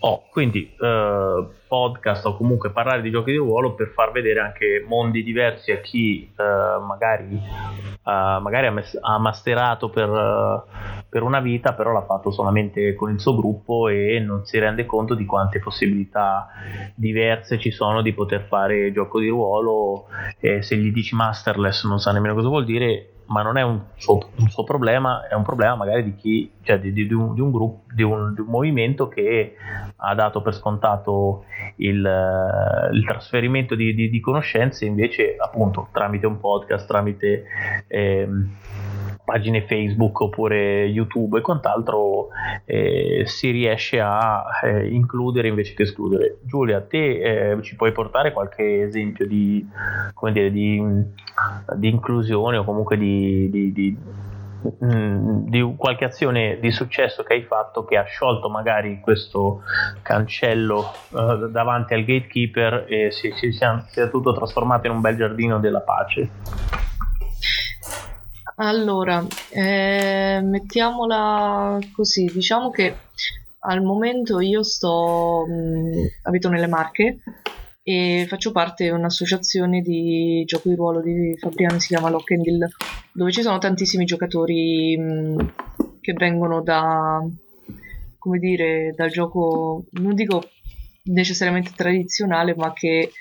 [0.00, 4.84] Oh, quindi eh, podcast o comunque parlare di giochi di ruolo per far vedere anche
[4.86, 8.66] mondi diversi a chi eh, magari, eh, magari
[9.00, 13.88] ha, masterato per, eh, per, una vita, però l'ha fatto solamente con il suo gruppo
[13.88, 16.50] e non si rende conto di quante possibilità
[16.94, 20.08] diverse ci sono di poter fare gioco di ruolo.
[20.38, 24.30] Se gli dici masterless non sa nemmeno cosa vuol dire ma non è un suo,
[24.36, 27.40] un suo, problema, è un problema magari di chi, cioè di, di, di, un, di
[27.40, 29.56] un, gruppo, di un, un, movimento che
[29.96, 31.44] ha dato per scontato
[31.76, 31.96] il,
[32.92, 37.44] il trasferimento di, conoscenze, invece appunto tramite un podcast, tramite
[37.86, 38.28] eh,
[39.26, 42.28] pagine Facebook oppure YouTube e quant'altro
[42.64, 46.38] eh, si riesce a eh, includere invece che escludere.
[46.44, 49.66] Giulia, te eh, ci puoi portare qualche esempio di,
[50.30, 50.80] dire, di,
[51.74, 53.98] di inclusione o comunque di,
[54.84, 59.62] mm, di qualche azione di successo che hai fatto che ha sciolto magari questo
[60.02, 65.16] cancello uh, davanti al gatekeeper e si, si, si, è tutto trasformato in un bel
[65.16, 66.84] giardino della pace.
[68.58, 72.96] Allora, eh, mettiamola così, diciamo che
[73.60, 77.18] al momento io sto, mh, abito nelle Marche
[77.82, 82.66] e faccio parte di un'associazione di gioco di ruolo di Fabriano, si chiama Lockendil,
[83.12, 85.52] dove ci sono tantissimi giocatori mh,
[86.00, 87.22] che vengono da,
[88.18, 90.42] come dire, dal gioco, non dico
[91.06, 93.12] necessariamente tradizionale, ma che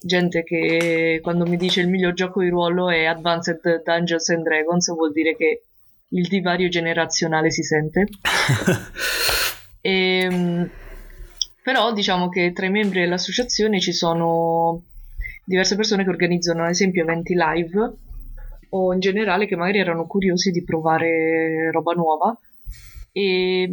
[0.00, 4.92] gente che quando mi dice il miglior gioco di ruolo è Advanced Dungeons and Dragons
[4.94, 5.62] vuol dire che
[6.08, 8.06] il divario generazionale si sente.
[9.80, 10.70] e, ehm,
[11.62, 14.82] però diciamo che tra i membri dell'associazione ci sono
[15.44, 17.92] diverse persone che organizzano ad esempio eventi live
[18.70, 22.38] o in generale che magari erano curiosi di provare roba nuova
[23.12, 23.70] e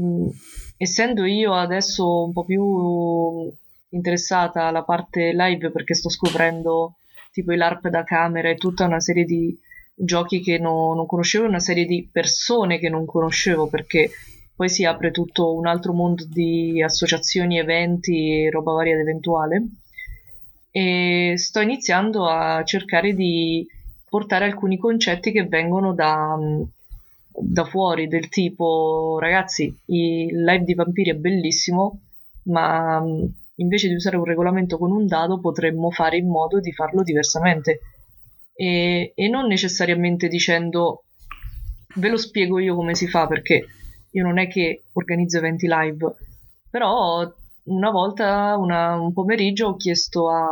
[0.77, 3.51] essendo io adesso un po' più
[3.91, 6.95] interessata alla parte live perché sto scoprendo
[7.31, 9.57] tipo i LARP da camera e tutta una serie di
[9.93, 14.09] giochi che no, non conoscevo, una serie di persone che non conoscevo perché
[14.55, 19.63] poi si apre tutto un altro mondo di associazioni, eventi e roba varia ed eventuale.
[20.69, 23.67] E sto iniziando a cercare di
[24.07, 26.37] portare alcuni concetti che vengono da,
[27.27, 31.99] da fuori, del tipo ragazzi, il live di vampiri è bellissimo,
[32.43, 33.03] ma
[33.61, 37.79] invece di usare un regolamento con un dado potremmo fare in modo di farlo diversamente.
[38.53, 41.05] E, e non necessariamente dicendo
[41.95, 43.65] ve lo spiego io come si fa perché
[44.11, 46.15] io non è che organizzo eventi live
[46.69, 47.29] però
[47.65, 50.47] una volta una, un pomeriggio ho chiesto a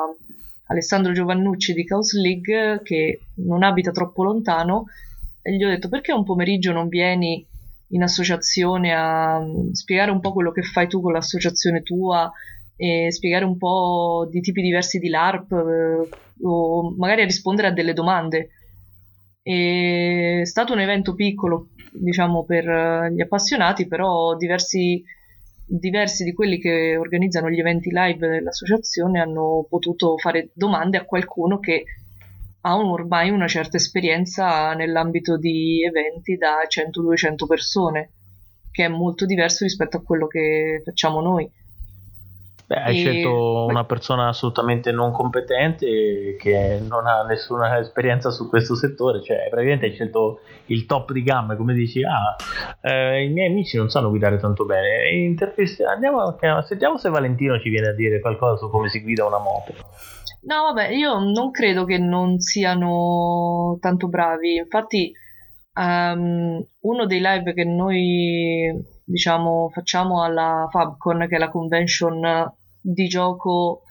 [0.68, 4.86] Alessandro Giovannucci di Chaos League che non abita troppo lontano
[5.42, 7.46] e gli ho detto perché un pomeriggio non vieni
[7.92, 9.42] in associazione a
[9.72, 12.32] spiegare un po' quello che fai tu con l'associazione tua
[12.82, 16.10] e spiegare un po' di tipi diversi di LARP eh,
[16.44, 18.52] o magari a rispondere a delle domande.
[19.44, 25.04] È stato un evento piccolo, diciamo, per eh, gli appassionati, però diversi,
[25.66, 31.60] diversi di quelli che organizzano gli eventi live dell'associazione hanno potuto fare domande a qualcuno
[31.60, 31.84] che
[32.62, 38.12] ha ormai una certa esperienza nell'ambito di eventi da 100-200 persone,
[38.72, 41.59] che è molto diverso rispetto a quello che facciamo noi.
[42.70, 43.00] Beh, hai e...
[43.00, 49.48] scelto una persona assolutamente non competente che non ha nessuna esperienza su questo settore, cioè
[49.50, 52.36] praticamente hai scelto il top di gamma, come dici, ah,
[52.80, 55.36] eh, i miei amici non sanno guidare tanto bene,
[55.92, 59.74] andiamo, sentiamo se Valentino ci viene a dire qualcosa su come si guida una moto.
[60.44, 65.12] No, vabbè, io non credo che non siano tanto bravi, infatti
[65.74, 73.08] um, uno dei live che noi diciamo facciamo alla Fabcon, che è la convention di
[73.08, 73.84] gioco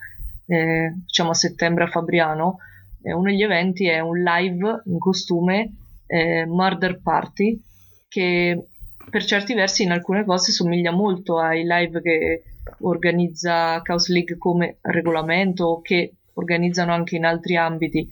[0.47, 2.57] eh, diciamo a settembre a Fabriano
[3.01, 5.73] eh, uno degli eventi è un live in costume
[6.07, 7.61] eh, Murder Party
[8.07, 8.65] che
[9.09, 12.43] per certi versi in alcune cose somiglia molto ai live che
[12.81, 18.07] organizza Chaos League come regolamento o che organizzano anche in altri ambiti.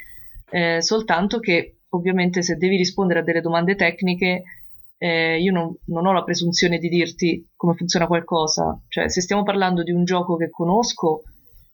[0.49, 4.43] Eh, soltanto che ovviamente se devi rispondere a delle domande tecniche
[4.97, 9.43] eh, io non, non, ho la presunzione di dirti come funziona qualcosa, cioè se stiamo
[9.43, 11.23] parlando di un gioco che conosco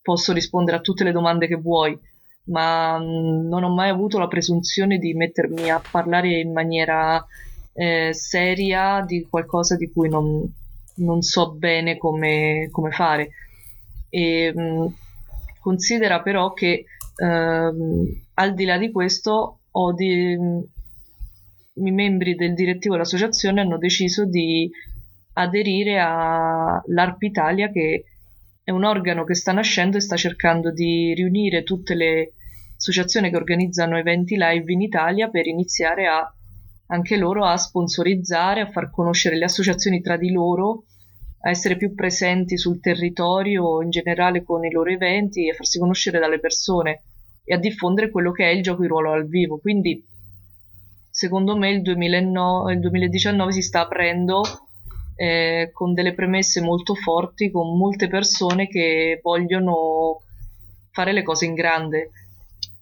[0.02, 1.98] posso rispondere a tutte le domande che vuoi,
[2.46, 7.26] ma mm, non ho mai avuto la presunzione di mettermi a parlare in maniera
[7.74, 10.44] eh, seria di qualcosa di cui non,
[10.96, 13.30] non so bene come, come fare.
[14.10, 14.86] E, mh, mm,
[15.62, 20.38] considera però che ehm, al di là di questo ho di,
[21.76, 24.70] i membri del direttivo dell'associazione hanno deciso di
[25.34, 28.06] aderire all'ARP Italia che
[28.64, 32.34] è un organo che sta nascendo e sta cercando di riunire tutte le
[32.78, 36.34] associazioni che organizzano eventi live in Italia per iniziare a
[36.88, 40.84] anche loro a sponsorizzare, a far conoscere le associazioni tra di loro,
[41.42, 46.20] a essere più presenti sul territorio in generale con i loro eventi e farsi conoscere
[46.20, 47.02] dalle persone
[47.44, 49.58] e a diffondere quello che è il gioco di ruolo al vivo.
[49.58, 50.06] Quindi
[51.24, 54.44] secondo me il, 2009, il 2019 si sta aprendo
[55.16, 60.20] eh, con delle premesse molto forti, con molte persone che vogliono
[60.92, 62.12] fare le cose in grande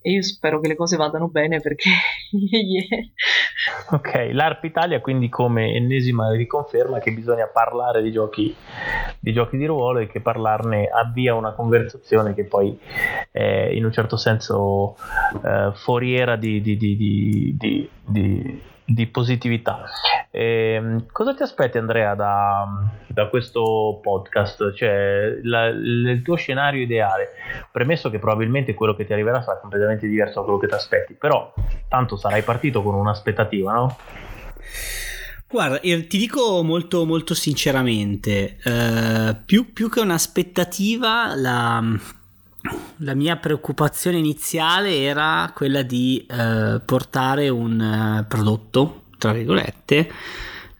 [0.02, 1.90] e io spero che le cose vadano bene perché
[2.32, 3.04] yeah.
[3.92, 8.56] ok l'ARP Italia quindi come ennesima riconferma che bisogna parlare di giochi
[9.20, 12.78] di giochi di ruolo e che parlarne avvia una conversazione che poi
[13.32, 14.96] è in un certo senso
[15.44, 18.60] eh, foriera di, di, di,
[18.94, 19.86] di positività.
[20.30, 22.66] Eh, cosa ti aspetti Andrea da,
[23.08, 24.74] da questo podcast?
[24.74, 27.30] Cioè la, il tuo scenario ideale,
[27.72, 31.14] premesso che probabilmente quello che ti arriverà sarà completamente diverso da quello che ti aspetti,
[31.14, 31.54] però
[31.88, 33.98] tanto sarai partito con un'aspettativa, no?
[35.50, 41.84] Guarda, ti dico molto, molto sinceramente, eh, più, più, che un'aspettativa, la,
[42.97, 50.12] la, mia preoccupazione iniziale era quella di eh, portare un eh, prodotto, tra virgolette,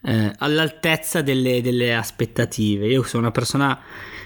[0.04, 2.88] eh, all'altezza delle, delle aspettative.
[2.88, 3.80] Io sono una persona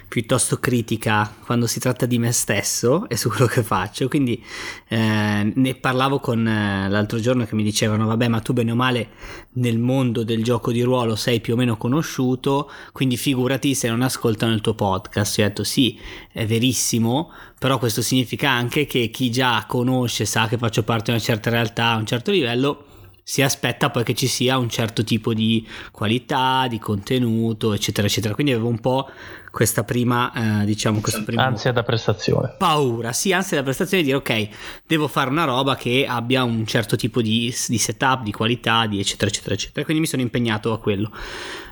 [0.07, 4.07] piuttosto critica quando si tratta di me stesso e su quello che faccio.
[4.07, 4.43] Quindi
[4.87, 8.75] eh, ne parlavo con eh, l'altro giorno che mi dicevano: Vabbè, ma tu bene o
[8.75, 9.09] male
[9.53, 14.01] nel mondo del gioco di ruolo sei più o meno conosciuto, quindi figurati se non
[14.01, 15.37] ascoltano il tuo podcast.
[15.37, 15.99] Io ho detto: Sì,
[16.31, 21.11] è verissimo, però questo significa anche che chi già conosce, sa che faccio parte di
[21.11, 22.85] una certa realtà, a un certo livello
[23.27, 28.35] si aspetta poi che ci sia un certo tipo di qualità, di contenuto, eccetera, eccetera.
[28.35, 29.09] Quindi avevo un po'
[29.55, 31.41] questa prima, eh, diciamo, questo primo...
[31.41, 32.55] Ansia da prestazione.
[32.57, 34.49] Paura, sì, ansia da prestazione di dire, ok,
[34.85, 38.99] devo fare una roba che abbia un certo tipo di, di setup, di qualità, di
[38.99, 39.85] eccetera, eccetera, eccetera.
[39.85, 41.09] Quindi mi sono impegnato a quello.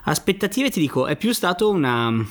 [0.06, 2.26] Aspettative, ti dico, è più stato una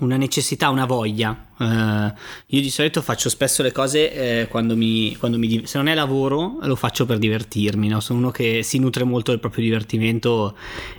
[0.00, 1.48] una necessità, una voglia.
[1.58, 2.12] Uh,
[2.46, 5.94] io di solito faccio spesso le cose eh, quando, mi, quando mi, se non è
[5.94, 8.00] lavoro lo faccio per divertirmi, no?
[8.00, 10.56] sono uno che si nutre molto del proprio divertimento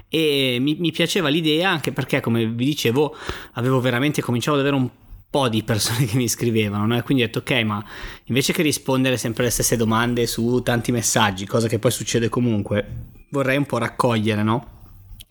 [0.07, 3.15] e mi, mi, piaceva l'idea anche perché come vi dicevo
[3.53, 4.89] avevo veramente cominciato ad avere un
[5.29, 6.95] po' di persone che mi scrivevano no?
[6.95, 7.83] e quindi ho detto ok ma
[8.25, 12.85] invece che rispondere sempre le stesse domande su tanti messaggi, cosa che poi succede comunque,
[13.31, 14.67] vorrei un po' raccogliere no?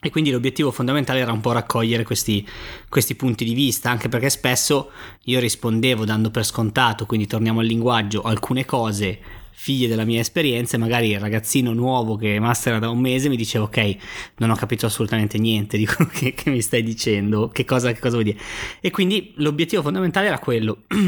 [0.04, 2.44] E quindi l'obiettivo fondamentale era un po' raccogliere questi,
[2.88, 4.90] questi, punti di vista, anche perché spesso
[5.26, 9.20] io rispondevo dando per scontato, quindi torniamo al linguaggio, alcune cose
[9.52, 13.66] figlie della mia esperienza magari il ragazzino nuovo che mastera da un mese mi diceva
[13.66, 13.96] ok,
[14.38, 18.00] non ho capito assolutamente niente di quello che, che mi stai dicendo, che cosa, che
[18.00, 18.38] cosa vuoi dire.
[18.80, 20.78] E quindi l'obiettivo fondamentale era quello.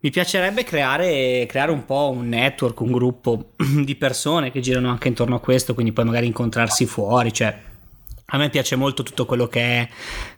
[0.00, 5.08] mi piacerebbe creare, creare, un po' un network, un gruppo di persone che girano anche
[5.08, 7.67] intorno a questo, quindi poi magari incontrarsi fuori, cioè
[8.30, 9.88] a me piace molto tutto quello che è,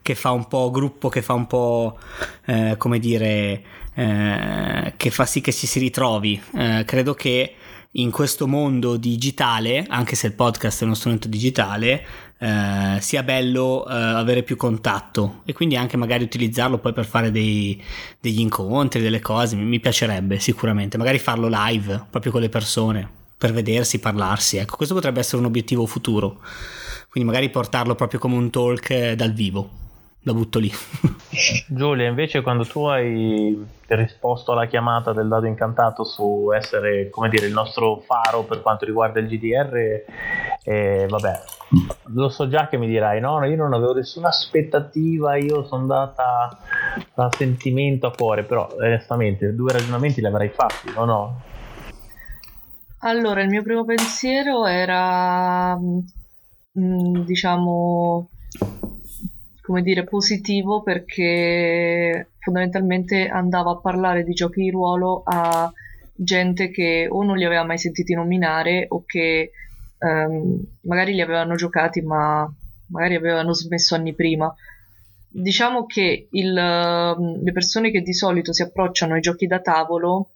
[0.01, 1.99] che fa un po' gruppo, che fa un po',
[2.45, 3.63] eh, come dire,
[3.95, 6.41] eh, che fa sì che ci si ritrovi.
[6.57, 7.55] Eh, credo che
[7.91, 12.07] in questo mondo digitale, anche se il podcast è uno strumento digitale,
[12.39, 17.33] eh, sia bello eh, avere più contatto e quindi anche magari utilizzarlo poi per fare
[17.33, 17.83] dei,
[18.21, 19.57] degli incontri, delle cose.
[19.57, 24.59] Mi, mi piacerebbe sicuramente, magari farlo live proprio con le persone per vedersi, parlarsi.
[24.59, 26.39] Ecco, questo potrebbe essere un obiettivo futuro
[27.11, 29.79] quindi magari portarlo proprio come un talk eh, dal vivo.
[30.25, 30.71] La butto lì.
[31.67, 37.47] Giulia, invece quando tu hai risposto alla chiamata del dado incantato su essere, come dire,
[37.47, 40.05] il nostro faro per quanto riguarda il GDR,
[40.63, 41.41] eh, vabbè,
[42.15, 46.59] lo so già che mi dirai, no, io non avevo nessuna aspettativa, io sono andata
[47.15, 51.41] a sentimento a cuore, però onestamente due ragionamenti li avrei fatti, o no?
[52.99, 55.75] Allora, il mio primo pensiero era
[56.79, 58.29] Mm, diciamo,
[59.63, 65.71] come dire, positivo perché fondamentalmente andava a parlare di giochi di ruolo a
[66.15, 69.51] gente che o non li aveva mai sentiti nominare o che
[69.99, 72.49] um, magari li avevano giocati ma
[72.89, 74.55] magari avevano smesso anni prima.
[75.33, 80.31] Diciamo che il, le persone che di solito si approcciano ai giochi da tavolo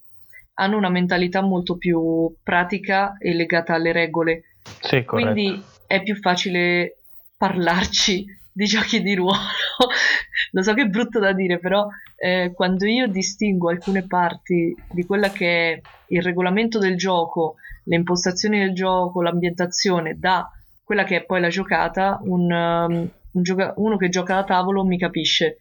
[0.55, 4.43] hanno una mentalità molto più pratica e legata alle regole.
[4.81, 6.99] Sì, Quindi è più facile
[7.37, 9.39] parlarci di giochi di ruolo.
[10.53, 11.87] Lo so che è brutto da dire, però
[12.17, 17.97] eh, quando io distingo alcune parti di quella che è il regolamento del gioco, le
[17.97, 20.49] impostazioni del gioco, l'ambientazione, da
[20.83, 24.85] quella che è poi la giocata, un, um, un gioca- uno che gioca da tavolo
[24.85, 25.59] mi capisce.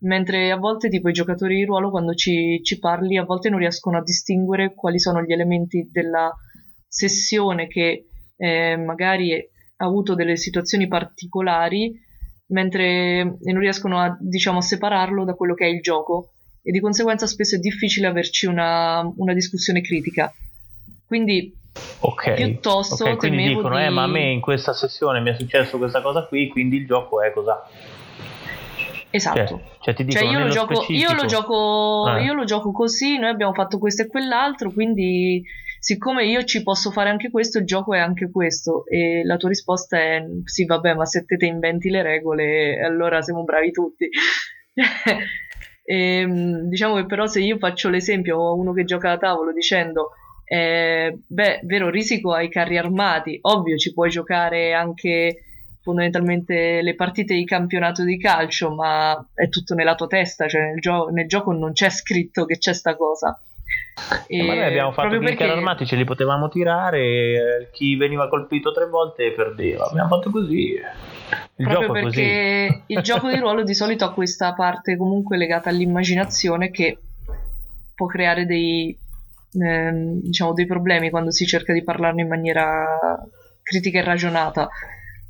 [0.00, 3.58] Mentre a volte, tipo, i giocatori di ruolo, quando ci, ci parli, a volte non
[3.58, 6.30] riescono a distinguere quali sono gli elementi della
[6.86, 11.92] sessione che eh, magari ha avuto delle situazioni particolari,
[12.48, 16.30] mentre non riescono a, diciamo, a separarlo da quello che è il gioco
[16.62, 20.32] e di conseguenza spesso è difficile averci una, una discussione critica.
[21.06, 21.54] Quindi
[22.00, 23.84] Ok, piuttosto okay, quindi dicono, di...
[23.84, 26.86] eh, ma a me in questa sessione mi è successo questa cosa qui, quindi il
[26.86, 27.68] gioco è cos'ha.
[29.10, 29.46] Esatto.
[29.46, 32.22] Cioè, cioè, ti dicono, cioè io, lo gioco, io, lo gioco, eh.
[32.22, 35.42] io lo gioco così, noi abbiamo fatto questo e quell'altro, quindi
[35.86, 38.84] siccome io ci posso fare anche questo, il gioco è anche questo.
[38.86, 43.22] E la tua risposta è sì, vabbè, ma se te, te inventi le regole, allora
[43.22, 44.08] siamo bravi tutti.
[44.74, 45.14] e,
[45.86, 50.10] ehm, diciamo che però se io faccio l'esempio a uno che gioca a tavolo dicendo
[50.44, 55.42] eh, beh, vero, risico ai carri armati, ovvio ci puoi giocare anche
[55.82, 60.80] fondamentalmente le partite di campionato di calcio, ma è tutto nella tua testa, cioè nel,
[60.80, 63.40] gio- nel gioco non c'è scritto che c'è sta cosa.
[64.26, 65.32] E ma noi abbiamo fatto perché...
[65.32, 69.86] i carri armati ce li potevamo tirare, eh, chi veniva colpito tre volte perdeva.
[69.86, 70.74] Abbiamo fatto così.
[71.56, 75.70] Il proprio gioco perché il gioco di ruolo di solito ha questa parte comunque legata
[75.70, 76.98] all'immaginazione che
[77.94, 78.96] può creare dei,
[79.58, 82.84] ehm, diciamo, dei problemi quando si cerca di parlarne in maniera
[83.62, 84.68] critica e ragionata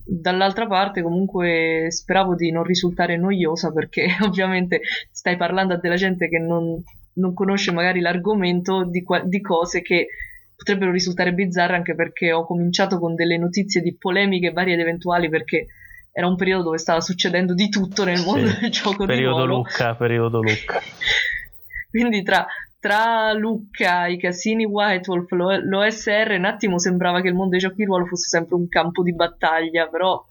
[0.09, 6.29] dall'altra parte comunque speravo di non risultare noiosa perché ovviamente stai parlando a della gente
[6.29, 6.81] che non,
[7.17, 10.09] non conosce magari l'argomento di, qua- di, cose che
[10.55, 15.29] potrebbero risultare bizzarre anche perché ho cominciato con delle notizie di polemiche varie ed eventuali
[15.29, 15.67] perché
[16.13, 19.47] era un periodo dove stava succedendo di tutto nel mondo sì, del gioco periodo di
[19.47, 19.57] ruolo.
[19.57, 20.81] Lucca, periodo Lucca.
[21.91, 22.47] Quindi tra
[22.79, 27.79] tra Lucca, i casini White Wolf, l'OSR, un attimo sembrava che il mondo dei giochi
[27.79, 30.25] di ruolo fosse sempre un campo di battaglia, però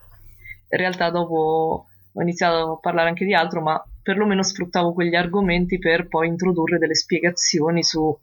[0.70, 5.80] in realtà dopo ho iniziato a parlare anche di altro, ma perlomeno sfruttavo quegli argomenti
[5.80, 8.16] per poi introdurre delle spiegazioni su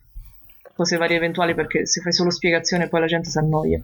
[0.77, 3.81] cose varie eventuali, perché se fai solo spiegazione poi la gente si annoia.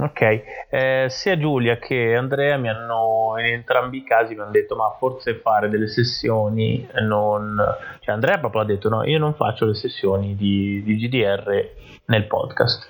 [0.00, 4.76] Ok, eh, sia Giulia che Andrea mi hanno in entrambi i casi mi hanno detto
[4.76, 7.60] ma forse fare delle sessioni non...
[7.98, 11.70] cioè Andrea proprio ha detto no, io non faccio le sessioni di, di GDR
[12.08, 12.86] nel podcast.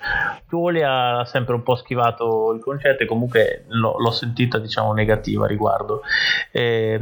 [0.47, 5.45] Giulia ha sempre un po' schivato il concetto e comunque l'ho, l'ho sentita diciamo negativa
[5.45, 6.01] a riguardo.
[6.51, 6.99] Eh,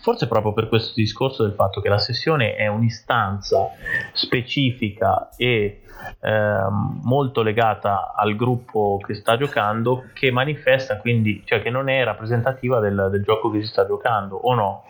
[0.00, 3.68] forse proprio per questo discorso del fatto che la sessione è un'istanza
[4.12, 5.80] specifica e
[6.20, 6.66] eh,
[7.02, 12.80] molto legata al gruppo che sta giocando che manifesta quindi cioè che non è rappresentativa
[12.80, 14.84] del, del gioco che si sta giocando o no?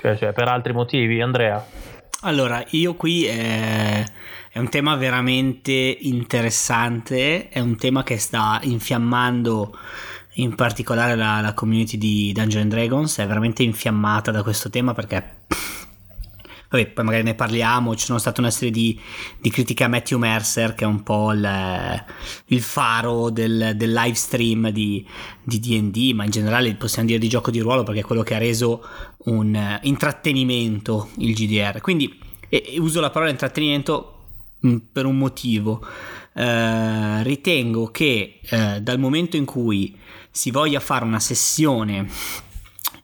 [0.00, 1.64] Cioè, cioè per altri motivi Andrea?
[2.22, 4.04] Allora io qui eh,
[4.50, 9.74] è un tema veramente interessante è un tema che sta infiammando
[10.38, 15.44] in particolare la, la community di Dungeons Dragons è veramente infiammata da questo tema perché
[16.68, 17.94] Vabbè, poi magari ne parliamo.
[17.94, 18.98] Ci sono state una serie di,
[19.40, 22.04] di critiche a Matthew Mercer, che è un po' il,
[22.46, 25.06] il faro del, del, live stream di,
[25.42, 28.34] di, DD, ma in generale possiamo dire di gioco di ruolo perché è quello che
[28.34, 28.84] ha reso
[29.24, 31.80] un uh, intrattenimento il GDR.
[31.80, 34.14] Quindi e, e uso la parola intrattenimento
[34.66, 35.84] mm, per un motivo.
[36.32, 39.96] Uh, ritengo che uh, dal momento in cui
[40.30, 42.06] si voglia fare una sessione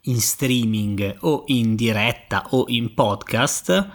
[0.05, 3.89] in streaming o in diretta o in podcast,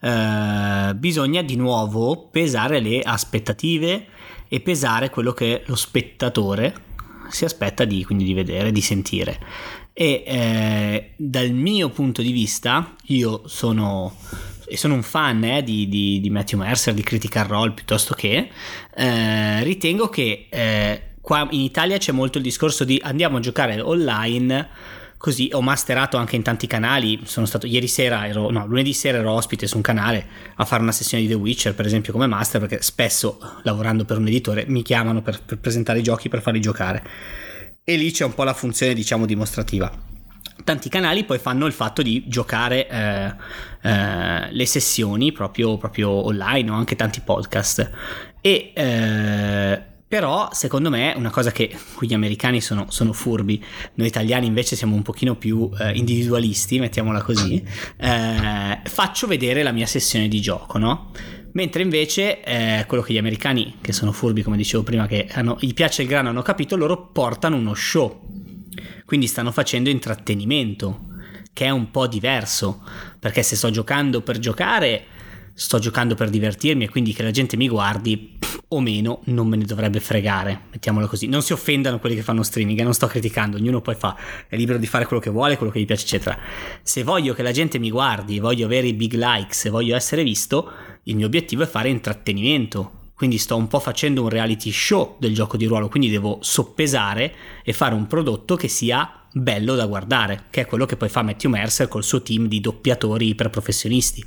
[0.00, 4.06] eh, bisogna di nuovo pesare le aspettative
[4.48, 6.90] e pesare quello che lo spettatore
[7.28, 9.38] si aspetta di, quindi di vedere, di sentire.
[9.92, 14.14] E eh, dal mio punto di vista, io sono
[14.74, 18.48] sono un fan eh, di, di, di, Matthew Mercer, di Critical Role piuttosto che,
[18.94, 23.80] eh, ritengo che eh, qua in Italia c'è molto il discorso di andiamo a giocare
[23.82, 24.68] online
[25.22, 27.20] così ho masterato anche in tanti canali.
[27.22, 30.82] Sono stato ieri sera ero no lunedì sera ero ospite su un canale a fare
[30.82, 34.64] una sessione di The Witcher per esempio come master perché spesso lavorando per un editore
[34.66, 37.04] mi chiamano per, per presentare i giochi per farli giocare.
[37.84, 39.96] E lì c'è un po' la funzione diciamo dimostrativa.
[40.64, 43.32] Tanti canali poi fanno il fatto di giocare eh,
[43.82, 47.90] eh, le sessioni proprio, proprio online o anche tanti podcast.
[48.40, 54.08] E eh, però secondo me una cosa che qui gli americani sono, sono furbi, noi
[54.08, 57.64] italiani invece siamo un pochino più eh, individualisti, mettiamola così,
[57.96, 61.12] eh, faccio vedere la mia sessione di gioco, no?
[61.52, 65.56] Mentre invece eh, quello che gli americani, che sono furbi come dicevo prima, che hanno,
[65.58, 68.20] gli piace il grano, hanno capito, loro portano uno show.
[69.06, 71.06] Quindi stanno facendo intrattenimento,
[71.54, 72.82] che è un po' diverso,
[73.18, 75.06] perché se sto giocando per giocare
[75.62, 78.36] sto giocando per divertirmi e quindi che la gente mi guardi
[78.68, 81.28] o meno non me ne dovrebbe fregare, mettiamolo così.
[81.28, 84.16] Non si offendano quelli che fanno streaming, eh, non sto criticando, ognuno poi fa,
[84.48, 86.36] è libero di fare quello che vuole, quello che gli piace, eccetera.
[86.82, 90.68] Se voglio che la gente mi guardi, voglio avere i big likes, voglio essere visto,
[91.04, 92.98] il mio obiettivo è fare intrattenimento.
[93.14, 97.32] Quindi sto un po' facendo un reality show del gioco di ruolo, quindi devo soppesare
[97.62, 101.22] e fare un prodotto che sia bello da guardare, che è quello che poi fa
[101.22, 104.24] Matthew Mercer col suo team di doppiatori iperprofessionisti.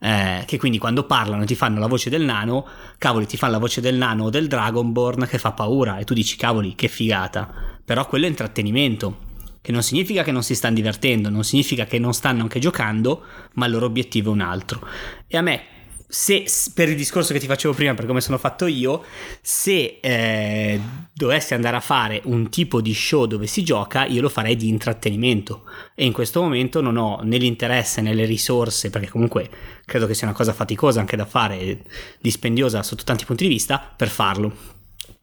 [0.00, 2.66] Eh, che quindi quando parlano ti fanno la voce del nano,
[2.98, 6.14] cavoli, ti fanno la voce del nano o del Dragonborn che fa paura e tu
[6.14, 7.52] dici cavoli, che figata.
[7.84, 9.18] Però quello è intrattenimento,
[9.60, 13.22] che non significa che non si stanno divertendo, non significa che non stanno anche giocando,
[13.54, 14.86] ma il loro obiettivo è un altro.
[15.26, 15.62] E a me
[16.10, 19.04] se per il discorso che ti facevo prima, per come sono fatto io,
[19.42, 20.80] se eh,
[21.12, 24.68] dovessi andare a fare un tipo di show dove si gioca, io lo farei di
[24.68, 25.64] intrattenimento.
[25.94, 29.50] E in questo momento non ho né l'interesse né le risorse, perché comunque
[29.84, 31.82] credo che sia una cosa faticosa anche da fare,
[32.20, 34.76] dispendiosa sotto tanti punti di vista, per farlo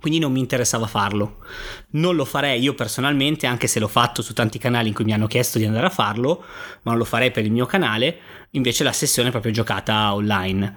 [0.05, 1.37] quindi non mi interessava farlo.
[1.93, 5.13] Non lo farei io personalmente, anche se l'ho fatto su tanti canali in cui mi
[5.13, 6.43] hanno chiesto di andare a farlo,
[6.83, 8.15] ma non lo farei per il mio canale,
[8.51, 10.75] invece la sessione è proprio giocata online.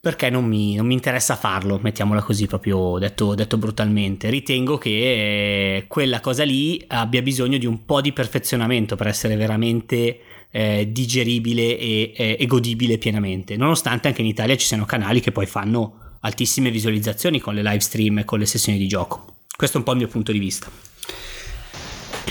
[0.00, 4.30] Perché non mi, non mi interessa farlo, mettiamola così, proprio detto, detto, brutalmente.
[4.30, 10.20] Ritengo che quella cosa lì abbia bisogno di un po' di perfezionamento per essere veramente
[10.52, 13.56] eh, digeribile e, e, e godibile pienamente.
[13.56, 17.80] Nonostante anche in Italia ci siano canali che poi fanno altissime visualizzazioni con le live
[17.80, 19.36] stream e con le sessioni di gioco.
[19.56, 20.70] Questo è un po' il mio punto di vista.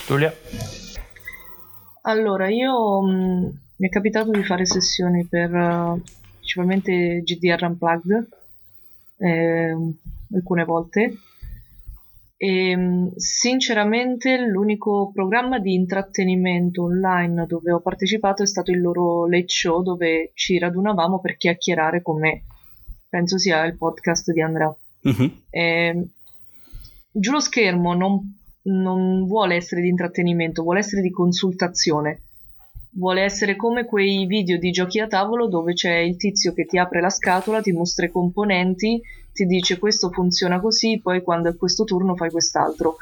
[0.06, 0.34] Giulia?
[2.04, 3.46] Allora, io mh, mm,
[3.78, 6.02] mi è capitato di fare sessioni per uh,
[6.38, 8.28] principalmente GDR Unplugged
[9.18, 9.76] eh,
[10.34, 11.18] alcune volte
[12.38, 19.28] e mm, sinceramente l'unico programma di intrattenimento online dove ho partecipato è stato il loro
[19.28, 22.44] late show dove ci radunavamo per chiacchierare con me
[23.10, 24.74] penso sia il podcast di Andrea.
[25.02, 25.32] Uh-huh.
[25.50, 26.08] Eh,
[27.12, 32.22] giù lo schermo non, non vuole essere di intrattenimento, vuole essere di consultazione.
[32.98, 36.80] Vuole essere come quei video di giochi a tavolo dove c'è il tizio che ti
[36.80, 39.00] apre la scatola, ti mostra i componenti,
[39.34, 42.98] ti dice questo funziona così, poi quando è questo turno fai quest'altro.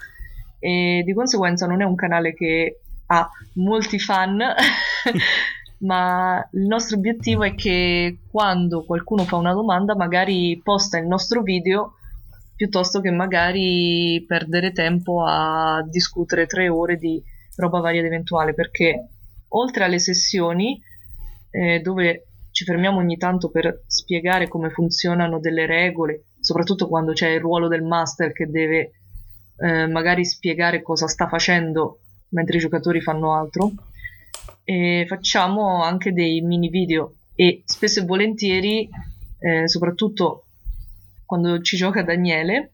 [0.60, 4.38] E di conseguenza non è un canale che ha molti fan,
[5.80, 11.42] ma il nostro obiettivo è che quando qualcuno fa una domanda magari posta il nostro
[11.42, 11.96] video
[12.56, 17.22] piuttosto che magari perdere tempo a discutere tre ore di
[17.58, 19.10] roba varia ed eventuale perché
[19.50, 20.82] oltre alle sessioni
[21.52, 27.30] eh, dove ci fermiamo ogni tanto per spiegare come funzionano delle regole soprattutto quando c'è
[27.30, 28.92] il ruolo del master che deve
[29.58, 32.00] eh, magari spiegare cosa sta facendo
[32.30, 33.72] mentre i giocatori fanno altro
[34.64, 38.90] e facciamo anche dei mini video e spesso e volentieri,
[39.40, 40.46] eh, soprattutto
[41.26, 42.72] quando ci gioca Daniele,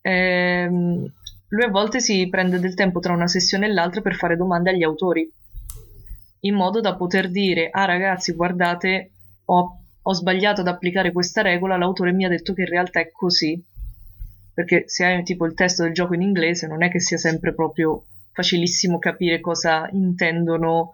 [0.00, 1.12] ehm,
[1.48, 4.70] lui a volte si prende del tempo tra una sessione e l'altra per fare domande
[4.70, 5.30] agli autori,
[6.40, 9.10] in modo da poter dire, ah ragazzi, guardate,
[9.46, 13.10] ho, ho sbagliato ad applicare questa regola, l'autore mi ha detto che in realtà è
[13.10, 13.62] così.
[14.52, 17.54] Perché se hai tipo il testo del gioco in inglese non è che sia sempre
[17.54, 20.92] proprio facilissimo capire cosa intendono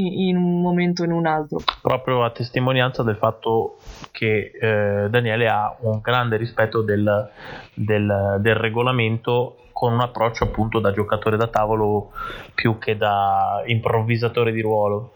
[0.00, 1.60] in un momento o in un altro.
[1.82, 3.78] Proprio a testimonianza del fatto
[4.10, 7.30] che eh, Daniele ha un grande rispetto del,
[7.74, 12.12] del, del, regolamento con un approccio appunto da giocatore da tavolo
[12.54, 15.12] più che da improvvisatore di ruolo.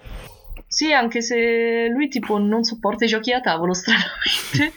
[0.67, 4.73] Sì, anche se lui tipo non sopporta i giochi a tavolo stranamente.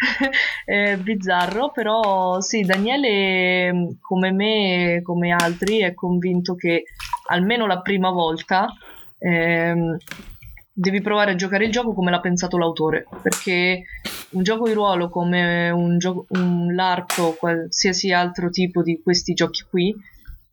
[0.64, 6.84] è bizzarro, però sì, Daniele come me, come altri, è convinto che
[7.28, 8.66] almeno la prima volta
[9.20, 9.96] ehm,
[10.72, 13.84] devi provare a giocare il gioco come l'ha pensato l'autore, perché
[14.30, 19.34] un gioco di ruolo come un, gioco, un LARP o qualsiasi altro tipo di questi
[19.34, 19.94] giochi qui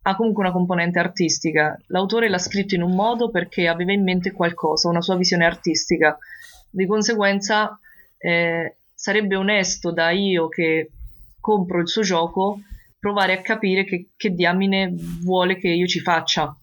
[0.02, 1.78] ha comunque una componente artistica.
[1.86, 6.16] L'autore l'ha scritto in un modo perché aveva in mente qualcosa, una sua visione artistica.
[6.70, 7.78] Di conseguenza
[8.18, 10.90] eh, sarebbe onesto da io che
[11.40, 12.60] compro il suo gioco
[12.98, 14.92] provare a capire che, che diamine
[15.22, 16.54] vuole che io ci faccia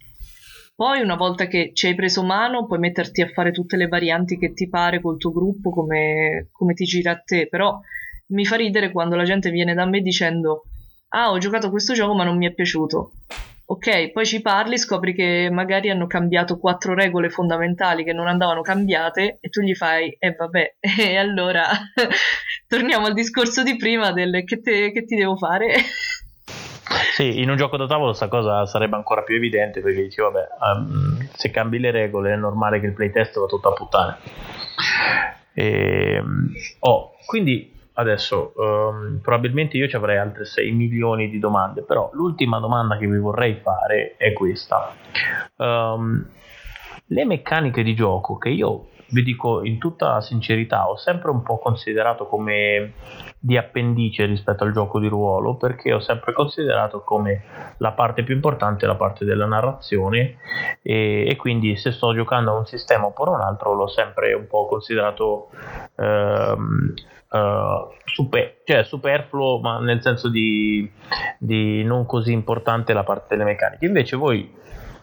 [0.75, 4.37] poi, una volta che ci hai preso mano, puoi metterti a fare tutte le varianti
[4.37, 7.47] che ti pare col tuo gruppo, come, come ti gira a te.
[7.47, 7.79] Però
[8.27, 10.63] mi fa ridere quando la gente viene da me dicendo:
[11.09, 13.11] Ah, ho giocato questo gioco, ma non mi è piaciuto.
[13.67, 18.61] Ok, poi ci parli, scopri che magari hanno cambiato quattro regole fondamentali che non andavano
[18.61, 21.63] cambiate e tu gli fai, e eh, vabbè, e allora
[22.67, 25.73] torniamo al discorso di prima del che, te, che ti devo fare.
[27.13, 30.47] Sì, in un gioco da tavolo questa cosa sarebbe ancora più evidente perché dici, vabbè,
[30.59, 34.17] um, se cambi le regole è normale che il playtest va tutto a puttane.
[35.53, 36.21] E,
[36.79, 42.59] oh, quindi adesso um, probabilmente io ci avrei altre 6 milioni di domande, però l'ultima
[42.59, 44.93] domanda che vi vorrei fare è questa.
[45.55, 46.25] Um,
[47.07, 51.59] le meccaniche di gioco che io vi dico in tutta sincerità, ho sempre un po'
[51.59, 52.93] considerato come
[53.39, 57.43] di appendice rispetto al gioco di ruolo perché ho sempre considerato come
[57.77, 60.37] la parte più importante la parte della narrazione
[60.81, 64.47] e, e quindi se sto giocando a un sistema oppure un altro l'ho sempre un
[64.47, 65.49] po' considerato
[65.97, 66.93] ehm,
[67.27, 70.89] Uh, super, cioè superfluo, ma nel senso di,
[71.37, 73.85] di, non così importante la parte delle meccaniche.
[73.85, 74.49] Invece voi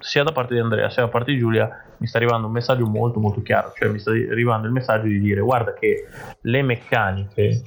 [0.03, 2.84] sia da parte di Andrea sia da parte di Giulia mi sta arrivando un messaggio
[2.86, 6.09] molto molto chiaro, cioè mi sta arrivando il messaggio di dire guarda che
[6.40, 7.62] le meccaniche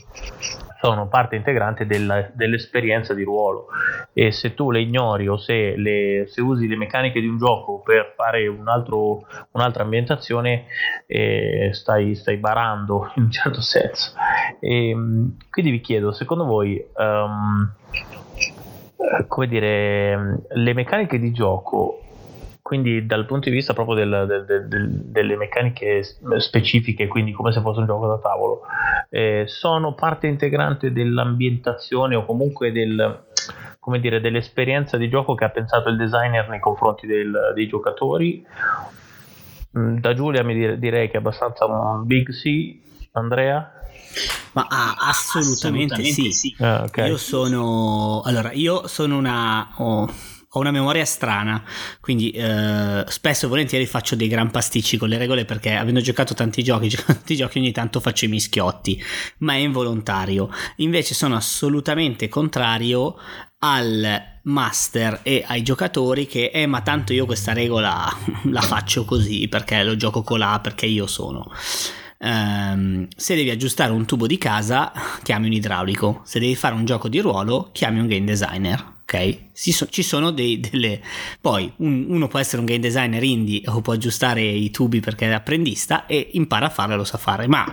[0.81, 3.67] sono parte integrante della, dell'esperienza di ruolo.
[4.13, 7.79] E se tu le ignori o se, le, se, usi le meccaniche di un gioco
[7.79, 10.65] per fare un altro, un'altra ambientazione
[11.07, 14.13] eh, stai, stai, barando in un certo senso.
[14.59, 14.95] E,
[15.49, 17.73] quindi vi chiedo secondo voi um,
[19.27, 22.04] come dire le meccaniche di gioco
[22.65, 26.01] quindi dal punto di vista proprio del, del, del, delle meccaniche
[26.39, 28.61] specifiche, quindi come se fosse un gioco da tavolo,
[29.11, 33.25] eh, sono parte integrante dell'ambientazione o comunque del,
[33.79, 38.43] come dire, dell'esperienza di gioco che ha pensato il designer nei confronti del, dei giocatori.
[39.77, 43.73] Mm, da Giulia mi dire, direi che è abbastanza un big sì, Andrea?
[44.53, 46.31] Ma ah, assolutamente, assolutamente, sì.
[46.31, 46.55] sì.
[46.63, 47.09] Ah, okay.
[47.09, 51.61] Io sono allora, io sono una oh ho una memoria strana,
[51.99, 56.33] quindi eh, spesso e volentieri faccio dei gran pasticci con le regole perché avendo giocato
[56.33, 59.01] tanti giochi, tanti giochi ogni tanto faccio i mischiotti,
[59.39, 60.49] ma è involontario.
[60.77, 63.17] Invece sono assolutamente contrario
[63.59, 68.07] al master e ai giocatori che eh ma tanto io questa regola
[68.45, 71.51] la faccio così perché lo gioco con la perché io sono
[72.17, 74.91] Um, se devi aggiustare un tubo di casa,
[75.21, 76.21] chiami un idraulico.
[76.23, 79.37] Se devi fare un gioco di ruolo, chiami un game designer ok?
[79.53, 81.01] So, ci sono dei, delle...
[81.39, 85.27] Poi un, uno può essere un game designer indie o può aggiustare i tubi perché
[85.27, 87.65] è apprendista e impara a farlo e lo sa fare, ma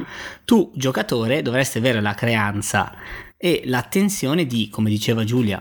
[0.44, 2.94] tu giocatore dovresti avere la creanza
[3.36, 5.60] e l'attenzione di, come diceva Giulia,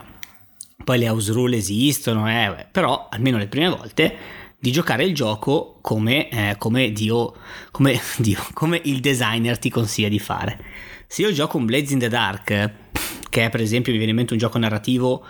[0.84, 4.16] poi le house rule esistono, eh, però almeno le prime volte
[4.60, 7.34] di giocare il gioco come, eh, come, Dio,
[7.72, 10.64] come, Dio, come il designer ti consiglia di fare.
[11.08, 12.72] Se io gioco un Blaze in the Dark,
[13.32, 15.26] che è per esempio mi viene in mente un gioco narrativo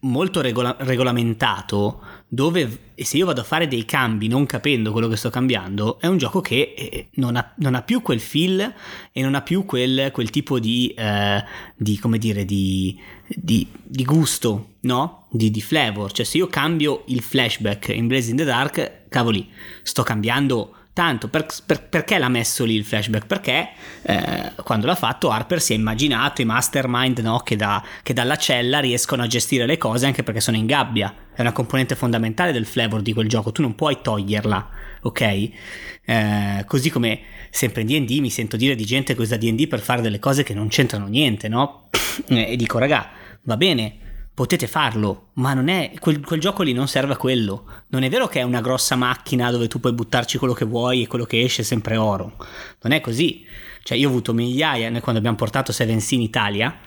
[0.00, 5.16] molto regola- regolamentato dove se io vado a fare dei cambi non capendo quello che
[5.16, 8.74] sto cambiando è un gioco che eh, non ha, non ha più quel feel
[9.10, 14.04] e non ha più quel, quel tipo di, eh, di, come dire di, di, di
[14.04, 15.26] gusto no?
[15.30, 19.48] Di, flavor cioè se io cambio il flashback in Blaze in the Dark cavoli
[19.82, 23.26] sto cambiando Tanto per, per, perché l'ha messo lì il flashback?
[23.26, 23.70] Perché
[24.02, 27.38] eh, quando l'ha fatto Harper si è immaginato i mastermind no?
[27.38, 31.14] che, da, che, dalla cella riescono a gestire le cose anche perché sono in gabbia.
[31.34, 34.68] È una componente fondamentale del flavor di quel gioco, tu non puoi toglierla,
[35.00, 35.50] ok?
[36.04, 39.80] Eh, così come sempre in DD mi sento dire di gente che usa DD per
[39.80, 41.88] fare delle cose che non c'entrano niente, no?
[42.28, 43.08] e dico, raga,
[43.44, 43.96] va bene,
[44.34, 47.66] potete farlo, ma non è, quel, quel, gioco lì non serve a quello.
[47.88, 51.02] Non è vero che è una grossa macchina dove tu puoi buttarci quello che vuoi
[51.02, 52.36] e quello che esce è sempre oro.
[52.82, 53.44] Non è così.
[53.82, 56.78] Cioè, io ho avuto migliaia, noi quando abbiamo portato Seven Sea in Italia,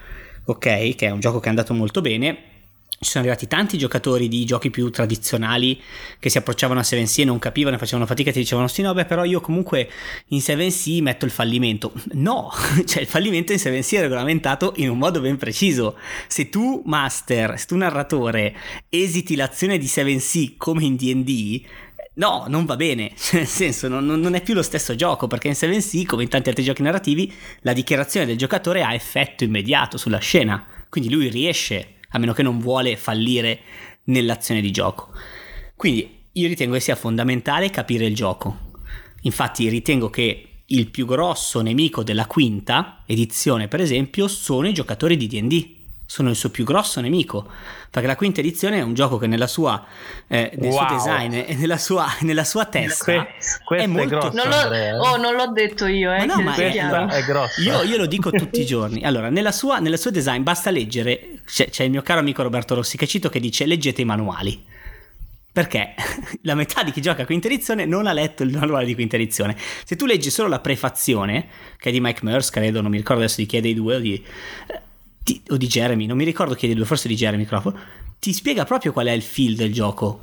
[0.46, 2.55] ok, che è un gioco che è andato molto bene,
[3.00, 5.82] ci sono arrivati tanti giocatori di giochi più tradizionali
[6.18, 8.94] che si approcciavano a 7C e non capivano facevano fatica e ti dicevano sì no
[8.94, 9.90] beh però io comunque
[10.28, 11.92] in 7C metto il fallimento.
[12.16, 12.50] No
[12.86, 15.98] cioè il fallimento in 7C è regolamentato in un modo ben preciso.
[16.28, 18.56] Se tu master se tu narratore
[18.90, 21.64] esiti l'azione di 7C come in D&D
[22.18, 25.50] No, non va bene, cioè, nel senso non, non, è più lo stesso gioco perché
[25.50, 27.32] in 7C, come in tanti altri giochi narrativi,
[27.62, 32.44] la dichiarazione del giocatore ha effetto immediato sulla scena, quindi lui riesce a meno che
[32.44, 33.60] non vuole fallire
[34.06, 35.10] nell'azione di gioco.
[35.76, 38.72] Quindi io ritengo che sia fondamentale capire il gioco.
[39.22, 45.18] Infatti ritengo che il più grosso nemico della quinta edizione, per esempio, sono i giocatori
[45.18, 47.48] di DD sono il suo più grosso nemico.
[47.90, 49.84] Perché la quinta edizione è un gioco che nella sua,
[50.28, 50.86] eh, nel wow.
[50.86, 53.26] suo design e nella sua, nella sua testa
[53.64, 54.18] que- è molto...
[54.18, 57.24] È grosso, non, l'ho, oh, non l'ho detto io, eh, ma no, ma è, è
[57.24, 57.62] grosso.
[57.62, 59.04] Io, io, lo dico tutti i giorni.
[59.04, 62.76] Allora, nella sua, nella sua design basta leggere, c'è, c'è il mio caro amico Roberto
[62.76, 64.74] Rossi che cito che dice leggete i manuali
[65.56, 65.96] perché
[66.44, 69.16] la metà di chi gioca a quinta edizione non ha letto il manuale di quinta
[69.16, 69.56] edizione.
[69.86, 71.48] Se tu leggi solo la prefazione,
[71.78, 73.96] che è di Mike Merce, credo, non mi ricordo adesso di chi è dei due,
[73.96, 74.22] o di,
[75.26, 77.76] ti, o di Jeremy, non mi ricordo chi è dei due, forse di Jeremy Crawford,
[78.20, 80.22] ti spiega proprio qual è il feel del gioco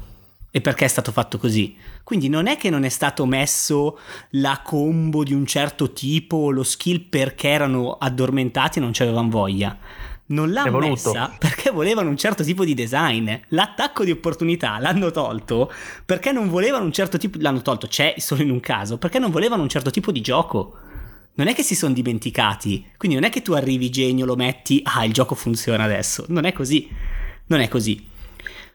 [0.53, 1.75] e perché è stato fatto così.
[2.05, 3.99] Quindi non è che non è stato messo
[4.31, 9.03] la combo di un certo tipo o lo skill perché erano addormentati e non ci
[9.03, 9.77] avevano voglia.
[10.27, 13.31] non l'ha messa perché volevano un certo tipo di design.
[13.49, 15.73] L'attacco di opportunità l'hanno tolto
[16.07, 17.39] perché non volevano un certo tipo.
[17.41, 20.77] L'hanno tolto, c'è solo in un caso, perché non volevano un certo tipo di gioco.
[21.35, 22.87] Non è che si sono dimenticati.
[22.97, 26.25] Quindi non è che tu arrivi genio, lo metti, ah, il gioco funziona adesso.
[26.29, 26.89] Non è così.
[27.47, 28.07] Non è così.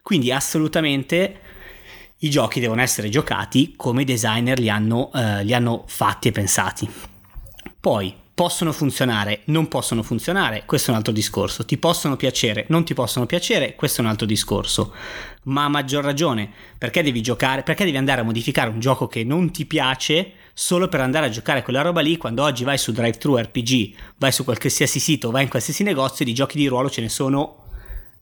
[0.02, 1.40] Quindi assolutamente
[2.18, 6.32] i giochi devono essere giocati come i designer li hanno, eh, li hanno fatti e
[6.32, 6.88] pensati.
[7.78, 11.64] Poi possono funzionare, non possono funzionare, questo è un altro discorso.
[11.64, 14.94] Ti possono piacere, non ti possono piacere, questo è un altro discorso.
[15.44, 16.48] Ma a maggior ragione,
[16.78, 20.88] perché devi giocare, perché devi andare a modificare un gioco che non ti piace solo
[20.88, 24.42] per andare a giocare quella roba lì quando oggi vai su DriveThru RPG, vai su
[24.42, 27.66] qualsiasi sito, vai in qualsiasi negozio di giochi di ruolo ce ne sono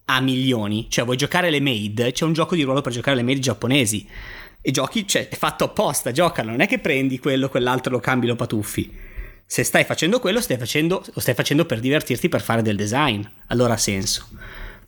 [0.05, 0.85] a milioni.
[0.91, 2.13] Cioè, vuoi giocare le maid?
[2.13, 4.07] C'è un gioco di ruolo per giocare le maid giapponesi.
[4.61, 8.27] E giochi, cioè, è fatto apposta, giocano, non è che prendi quello, quell'altro, lo cambi,
[8.27, 9.05] lo patuffi
[9.49, 13.25] se stai facendo quello, stai facendo, lo stai facendo per divertirti, per fare del design.
[13.47, 14.29] Allora ha senso.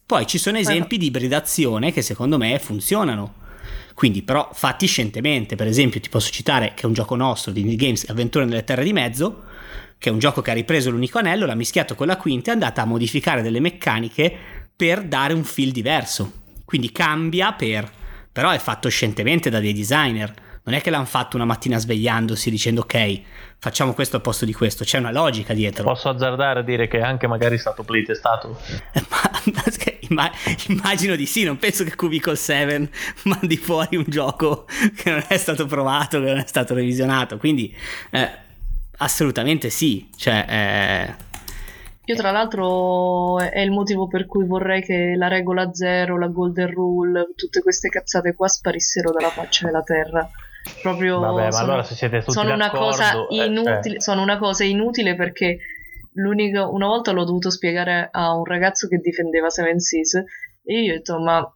[0.05, 3.47] Poi ci sono esempi di ibridazione che secondo me funzionano.
[3.99, 5.57] Quindi, però, fatti scientemente.
[5.57, 8.63] Per esempio, ti posso citare che è un gioco nostro di Indie Games, Avventure nelle
[8.63, 9.43] Terre di Mezzo,
[9.99, 12.53] che è un gioco che ha ripreso l'unico anello, l'ha mischiato con la quinta e
[12.53, 14.33] è andata a modificare delle meccaniche
[14.77, 16.33] per dare un feel diverso.
[16.65, 17.91] Quindi cambia per...
[18.31, 20.33] però è fatto scientemente da dei designer
[20.69, 23.21] non è che l'hanno fatto una mattina svegliandosi dicendo ok,
[23.59, 25.83] facciamo questo al posto di questo, c'è una logica dietro.
[25.83, 28.61] Posso azzardare a dire che è anche magari stato playtestato?
[29.09, 29.63] Ma,
[30.69, 32.91] immagino di sì, non penso che Cubicle 7
[33.25, 37.75] mandi fuori un gioco che non è stato provato, che non è stato revisionato, quindi
[38.11, 38.31] eh,
[38.99, 40.45] assolutamente sì, cioè...
[40.49, 41.27] Eh,
[42.09, 46.71] io tra l'altro è il motivo per cui vorrei che la regola zero, la golden
[46.71, 50.27] rule, tutte queste cazzate qua sparissero dalla faccia della terra.
[50.81, 51.83] Proprio Vabbè, sono, allora
[52.27, 55.59] sono una cosa inutile, eh, sono una cosa inutile perché
[56.19, 60.15] l'unica una volta l'ho dovuto spiegare a un ragazzo che difendeva Seven Seas
[60.65, 61.53] e io ho detto ma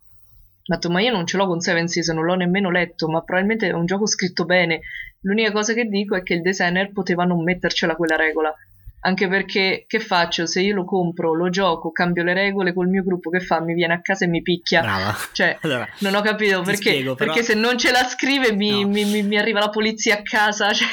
[0.65, 3.23] ho detto, ma io non ce l'ho con Seven Seas, non l'ho nemmeno letto, ma
[3.23, 4.81] probabilmente è un gioco scritto bene.
[5.23, 8.55] L'unica cosa che dico è che il designer poteva non mettercela quella regola.
[9.01, 10.47] Anche perché che faccio?
[10.47, 13.61] Se io lo compro, lo gioco, cambio le regole col mio gruppo, che fa?
[13.61, 14.83] Mi viene a casa e mi picchia.
[14.83, 15.17] Brava.
[15.33, 17.33] Cioè, allora, non ho capito perché, spiego, però...
[17.33, 18.89] perché se non ce la scrive mi, no.
[18.89, 20.71] mi, mi, mi arriva la polizia a casa.
[20.73, 20.87] Cioè...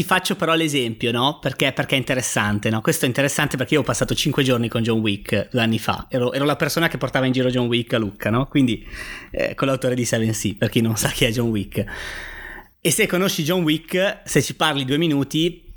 [0.00, 1.38] Ti faccio però l'esempio, no?
[1.40, 2.80] Perché, perché, è interessante, no?
[2.80, 6.06] Questo è interessante perché io ho passato 5 giorni con John Wick due anni fa.
[6.08, 8.46] Ero, ero la persona che portava in giro John Wick a Lucca, no?
[8.46, 8.82] Quindi
[9.30, 11.84] eh, con l'autore di Seven Sea, per chi non sa chi è John Wick.
[12.80, 15.69] E se conosci John Wick, se ci parli due minuti,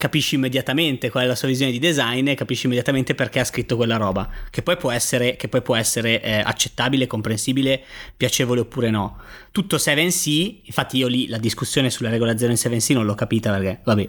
[0.00, 3.76] capisci immediatamente qual è la sua visione di design e capisci immediatamente perché ha scritto
[3.76, 7.82] quella roba, che poi può essere, poi può essere eh, accettabile, comprensibile,
[8.16, 9.18] piacevole oppure no.
[9.52, 13.52] Tutto 7C, infatti io lì la discussione sulla regola 0 in 7C non l'ho capita
[13.52, 14.08] perché, vabbè,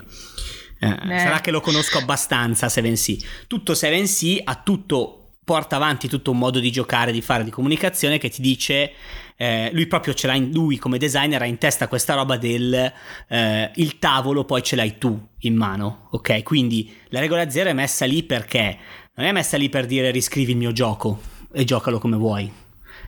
[0.79, 3.25] eh, sarà che lo conosco abbastanza 7C.
[3.47, 8.19] Tutto 7C ha tutto porta avanti tutto un modo di giocare, di fare, di comunicazione
[8.19, 8.93] che ti dice,
[9.35, 12.93] eh, lui proprio ce l'ha in, lui come designer ha in testa questa roba del
[13.27, 16.43] eh, il tavolo poi ce l'hai tu in mano, ok?
[16.43, 18.77] Quindi la regola zero è messa lì perché
[19.15, 21.19] non è messa lì per dire riscrivi il mio gioco
[21.51, 22.49] e giocalo come vuoi,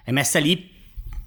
[0.03, 0.71] è messa lì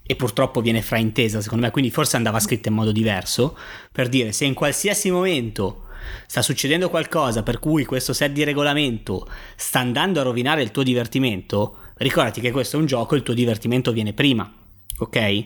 [0.03, 3.57] e purtroppo viene fraintesa secondo me, quindi forse andava scritta in modo diverso
[3.93, 5.86] per dire se in qualsiasi momento
[6.27, 10.83] sta succedendo qualcosa per cui questo set di regolamento sta andando a rovinare il tuo
[10.83, 14.51] divertimento, ricordati che questo è un gioco il tuo divertimento viene prima,
[14.99, 15.45] ok?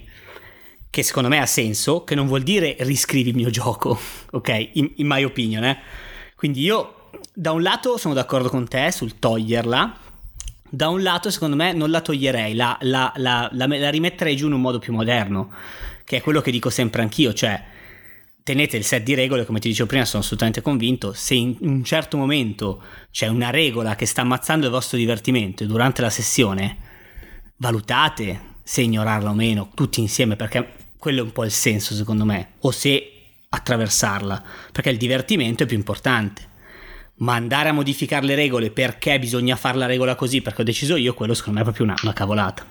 [0.91, 3.99] Che secondo me ha senso, che non vuol dire riscrivi il mio gioco,
[4.33, 4.71] ok?
[4.75, 5.79] In, in my opinion, eh?
[6.35, 9.99] Quindi io da un lato sono d'accordo con te sul toglierla,
[10.73, 14.53] da un lato secondo me non la toglierei, la, la, la, la, rimetterei giù in
[14.53, 15.51] un modo più moderno,
[16.05, 17.63] che è quello che dico sempre anch'io, cioè
[18.43, 21.85] tenete il set di regole, come ti dicevo prima, sono assolutamente convinto, se in un
[21.85, 26.77] certo momento c'è una regola che sta ammazzando il vostro divertimento durante la sessione,
[27.57, 32.25] valutate se ignorarla o meno, tutti insieme, perché quello è un po' il senso secondo
[32.25, 33.13] me, o se
[33.49, 36.49] attraversarla, perché il divertimento è più importante.
[37.17, 40.97] Ma andare a modificare le regole perché bisogna fare la regola così, perché ho deciso
[40.97, 42.65] io, quello secondo me è proprio una, una cavolata.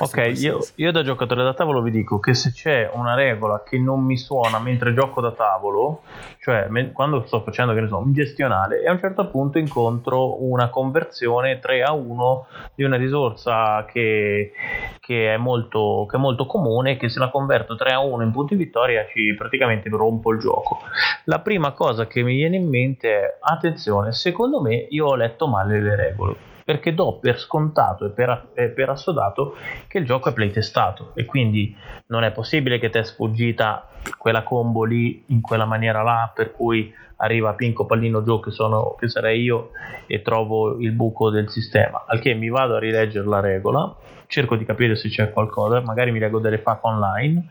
[0.00, 3.78] Ok, io, io, da giocatore da tavolo vi dico che se c'è una regola che
[3.78, 6.02] non mi suona mentre gioco da tavolo,
[6.38, 9.58] cioè me, quando sto facendo che ne so, un gestionale, e a un certo punto
[9.58, 12.46] incontro una conversione 3 a 1
[12.76, 14.52] di una risorsa che,
[15.00, 18.30] che, è, molto, che è molto comune, che se la converto 3 a 1 in
[18.30, 20.78] punti vittoria ci praticamente rompo il gioco.
[21.24, 25.48] La prima cosa che mi viene in mente è, attenzione, secondo me io ho letto
[25.48, 26.36] male le regole
[26.68, 29.56] perché do per scontato e per, e per assodato
[29.86, 31.74] che il gioco è playtestato e quindi
[32.08, 33.88] non è possibile che ti è sfuggita
[34.18, 38.96] quella combo lì in quella maniera là per cui arriva Pinco Pallino Joe che, sono,
[38.98, 39.70] che sarei io
[40.06, 42.04] e trovo il buco del sistema.
[42.06, 43.96] Al che mi vado a rileggere la regola
[44.26, 47.48] cerco di capire se c'è qualcosa magari mi leggo delle FAQ online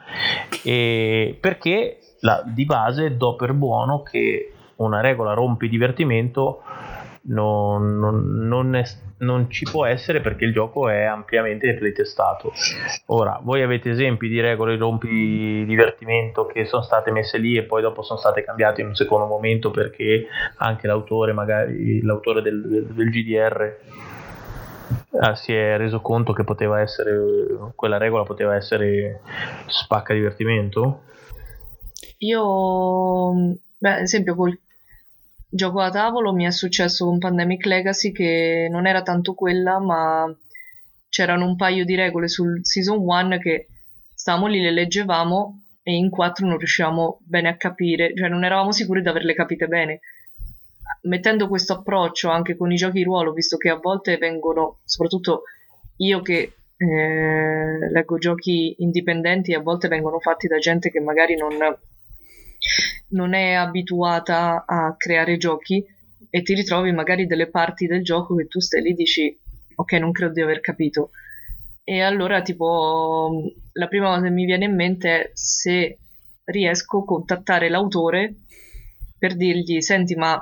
[1.41, 6.61] perché la, di base do per buono che una regola rompi divertimento
[7.28, 8.84] non, non, non, è,
[9.19, 12.51] non, ci può essere perché il gioco è ampiamente playtestato.
[13.07, 17.82] Ora, voi avete esempi di regole rompi divertimento che sono state messe lì e poi
[17.82, 23.09] dopo sono state cambiate in un secondo momento perché anche l'autore, magari l'autore del, del,
[23.09, 23.78] GDR
[25.19, 27.17] ah, si è reso conto che poteva essere
[27.75, 29.21] quella regola poteva essere
[29.67, 31.01] spacca divertimento?
[32.19, 33.34] Io,
[33.78, 34.57] beh, ad esempio, col
[35.49, 40.25] gioco da tavolo mi è successo con Pandemic Legacy che non era tanto quella, ma
[41.09, 43.67] c'erano un paio di regole sul Season 1 che
[44.13, 48.71] stavamo lì, le leggevamo e in quattro non riuscivamo bene a capire, cioè non eravamo
[48.71, 50.01] sicuri di averle capite bene.
[51.03, 55.43] Mettendo questo approccio anche con i giochi ruolo, visto che a volte vengono, soprattutto
[55.97, 61.55] io che eh, leggo giochi indipendenti, a volte vengono fatti da gente che magari non
[63.09, 65.86] non è abituata a creare giochi
[66.30, 69.38] e ti ritrovi magari delle parti del gioco che tu stai lì e dici
[69.76, 71.11] ok non credo di aver capito.
[71.84, 75.97] E allora tipo la prima cosa che mi viene in mente è se
[76.45, 78.34] riesco a contattare l'autore
[79.18, 80.38] per dirgli senti ma,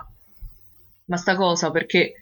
[1.06, 2.14] ma sta cosa perché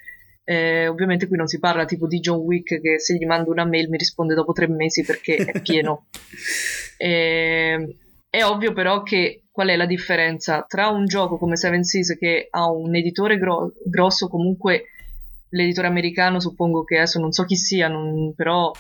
[0.46, 3.66] eh, ovviamente qui non si parla tipo di John Wick che se gli mando una
[3.66, 6.08] mail mi risponde dopo tre mesi perché è pieno.
[6.98, 7.08] E,
[7.80, 7.94] ehm,
[8.30, 12.48] è ovvio però che qual è la differenza tra un gioco come Seven Seas che
[12.50, 14.86] ha un editore gro- grosso, comunque
[15.50, 18.72] l'editore americano suppongo che adesso non so chi sia, non, però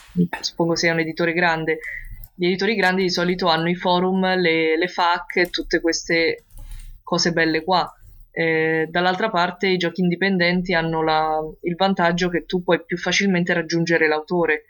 [0.41, 1.77] suppongo sia un editore grande.
[2.33, 6.45] Gli editori grandi di solito hanno i forum, le, le FAQ, tutte queste
[7.03, 7.87] cose belle qua.
[8.31, 13.53] Eh, dall'altra parte i giochi indipendenti hanno la, il vantaggio che tu puoi più facilmente
[13.53, 14.63] raggiungere l'autore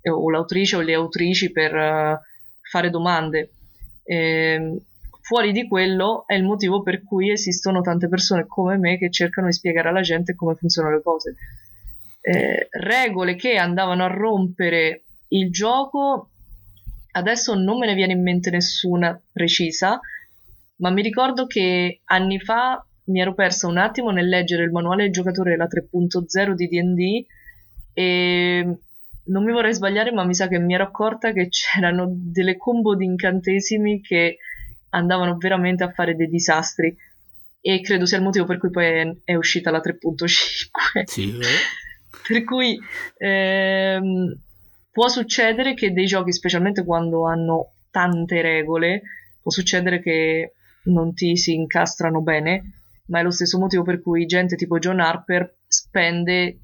[0.00, 2.16] eh, o l'autrice o le autrici per uh,
[2.62, 3.50] fare domande.
[4.04, 4.80] Eh,
[5.30, 9.46] Fuori di quello è il motivo per cui esistono tante persone come me che cercano
[9.46, 11.36] di spiegare alla gente come funzionano le cose.
[12.20, 16.30] Eh, regole che andavano a rompere il gioco,
[17.12, 20.00] adesso non me ne viene in mente nessuna precisa,
[20.78, 25.04] ma mi ricordo che anni fa mi ero persa un attimo nel leggere il manuale
[25.04, 27.26] del giocatore della 3.0 di DD
[27.92, 28.78] e
[29.26, 32.96] non mi vorrei sbagliare, ma mi sa che mi ero accorta che c'erano delle combo
[32.96, 34.38] di incantesimi che
[34.90, 36.94] andavano veramente a fare dei disastri
[37.60, 41.38] e credo sia il motivo per cui poi è, è uscita la 3.5 sì.
[42.26, 42.78] per cui
[43.18, 44.38] ehm,
[44.90, 49.02] può succedere che dei giochi specialmente quando hanno tante regole
[49.42, 50.52] può succedere che
[50.84, 55.00] non ti si incastrano bene ma è lo stesso motivo per cui gente tipo John
[55.00, 56.58] Harper spende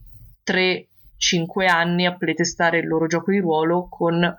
[0.46, 4.34] 3-5 anni a playtestare il loro gioco di ruolo con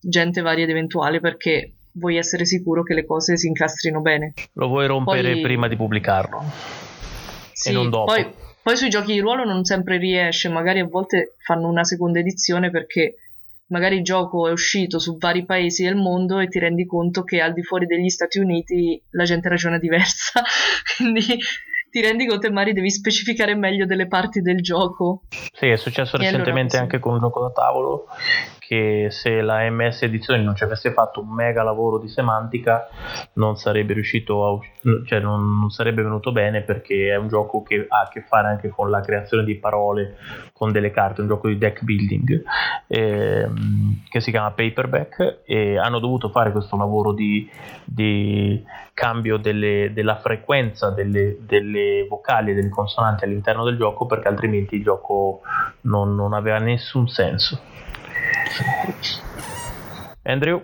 [0.00, 4.34] gente varia ed eventuale perché vuoi essere sicuro che le cose si incastrino bene.
[4.54, 5.40] Lo vuoi rompere poi...
[5.42, 6.42] prima di pubblicarlo
[7.52, 8.12] sì, e non dopo.
[8.12, 8.26] Poi,
[8.62, 12.70] poi sui giochi di ruolo non sempre riesce, magari a volte fanno una seconda edizione
[12.70, 13.16] perché
[13.68, 17.40] magari il gioco è uscito su vari paesi del mondo e ti rendi conto che
[17.40, 20.42] al di fuori degli Stati Uniti la gente ragiona diversa,
[20.96, 21.38] quindi
[21.90, 25.22] ti rendi conto e magari devi specificare meglio delle parti del gioco.
[25.52, 28.06] Sì, è successo e recentemente allora, anche con un gioco da tavolo
[28.66, 32.88] che se la MS Edizioni non ci avesse fatto un mega lavoro di semantica
[33.34, 34.58] non sarebbe riuscito a
[35.04, 38.48] cioè non, non, sarebbe venuto bene perché è un gioco che ha a che fare
[38.48, 40.16] anche con la creazione di parole
[40.52, 42.42] con delle carte, un gioco di deck building
[42.86, 47.48] ehm, che si chiama Paperback e hanno dovuto fare questo lavoro di,
[47.84, 48.62] di
[48.94, 54.76] cambio delle, della frequenza delle, delle, vocali e delle consonanti all'interno del gioco perché altrimenti
[54.76, 55.40] il gioco
[55.82, 57.60] non, non aveva nessun senso.
[60.22, 60.62] Andrew?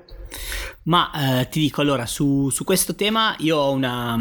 [0.84, 4.18] Ma eh, ti dico allora, su, su, questo tema io ho una...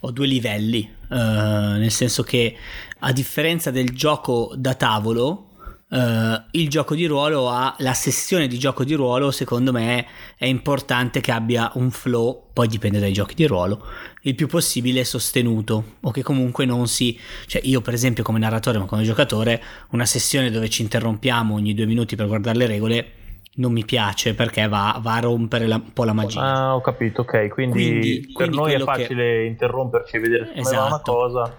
[0.00, 2.56] ho due livelli, eh, nel senso che
[2.98, 5.47] a differenza del gioco da tavolo,
[5.90, 10.04] Uh, il gioco di ruolo ha la sessione di gioco di ruolo secondo me
[10.36, 13.86] è importante che abbia un flow poi dipende dai giochi di ruolo
[14.24, 18.76] il più possibile sostenuto o che comunque non si cioè io per esempio come narratore
[18.76, 19.62] ma come giocatore
[19.92, 23.12] una sessione dove ci interrompiamo ogni due minuti per guardare le regole
[23.58, 26.40] non mi piace perché va, va a rompere la, un po' la magia.
[26.40, 27.48] Ah, ho capito, ok.
[27.48, 29.44] Quindi, quindi per quindi noi è facile che...
[29.46, 30.86] interromperci e vedere come esatto.
[30.86, 31.56] una cosa.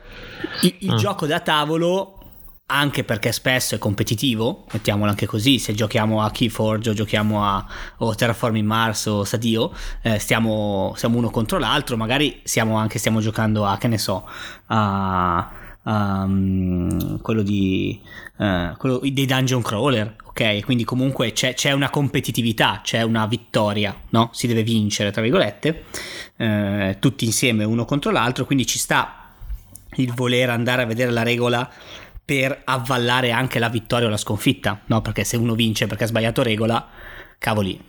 [0.62, 0.98] Il, il mm.
[0.98, 2.19] gioco da tavolo
[2.72, 7.66] anche perché spesso è competitivo, mettiamolo anche così, se giochiamo a Keyforge o giochiamo a
[7.98, 9.72] o Terraforming Mars o Sadio,
[10.04, 14.24] eh, stiamo, siamo uno contro l'altro, magari siamo anche stiamo giocando a, che ne so,
[14.68, 15.50] a,
[15.82, 18.00] um, quello, di,
[18.38, 20.64] uh, quello dei dungeon crawler, ok?
[20.64, 24.30] Quindi comunque c'è, c'è, una competitività, c'è una vittoria, no?
[24.32, 25.86] Si deve vincere, tra virgolette,
[26.38, 29.16] eh, tutti insieme uno contro l'altro, quindi ci sta
[29.96, 31.68] il voler andare a vedere la regola
[32.30, 35.02] per avvallare anche la vittoria o la sconfitta, no?
[35.02, 36.88] Perché se uno vince perché ha sbagliato regola,
[37.40, 37.82] cavoli,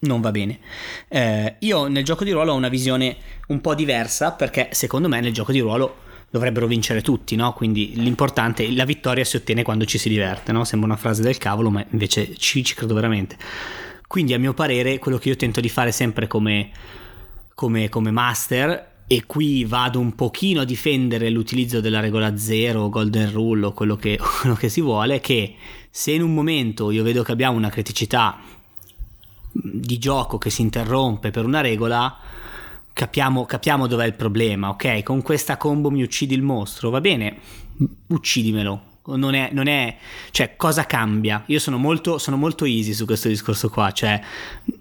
[0.00, 0.58] non va bene.
[1.06, 3.16] Eh, io nel gioco di ruolo ho una visione
[3.46, 5.98] un po' diversa perché secondo me nel gioco di ruolo
[6.30, 7.52] dovrebbero vincere tutti, no?
[7.52, 10.64] Quindi l'importante, la vittoria si ottiene quando ci si diverte, no?
[10.64, 13.36] Sembra una frase del cavolo, ma invece ci, ci credo veramente.
[14.08, 16.70] Quindi a mio parere quello che io tento di fare sempre come,
[17.54, 23.32] come, come master e qui vado un pochino a difendere l'utilizzo della regola zero, golden
[23.32, 25.56] rule o quello che, quello che si vuole, che
[25.90, 28.38] se in un momento io vedo che abbiamo una criticità
[29.50, 32.18] di gioco che si interrompe per una regola,
[32.92, 35.02] capiamo, capiamo dov'è il problema, ok?
[35.02, 37.38] Con questa combo mi uccidi il mostro, va bene,
[38.06, 38.82] uccidimelo,
[39.16, 39.96] non è, non è,
[40.30, 41.42] cioè cosa cambia?
[41.46, 44.20] Io sono molto, sono molto easy su questo discorso qua, cioè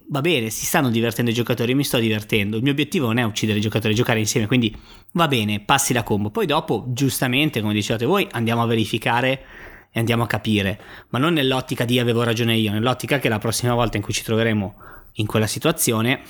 [0.08, 3.24] va bene, si stanno divertendo i giocatori, mi sto divertendo, il mio obiettivo non è
[3.24, 4.76] uccidere i giocatori, giocare insieme, quindi
[5.14, 9.46] va bene, passi la combo, poi dopo giustamente, come dicevate voi, andiamo a verificare
[9.92, 13.74] e andiamo a capire, ma non nell'ottica di avevo ragione io, nell'ottica che la prossima
[13.74, 14.76] volta in cui ci troveremo
[15.14, 16.22] in quella situazione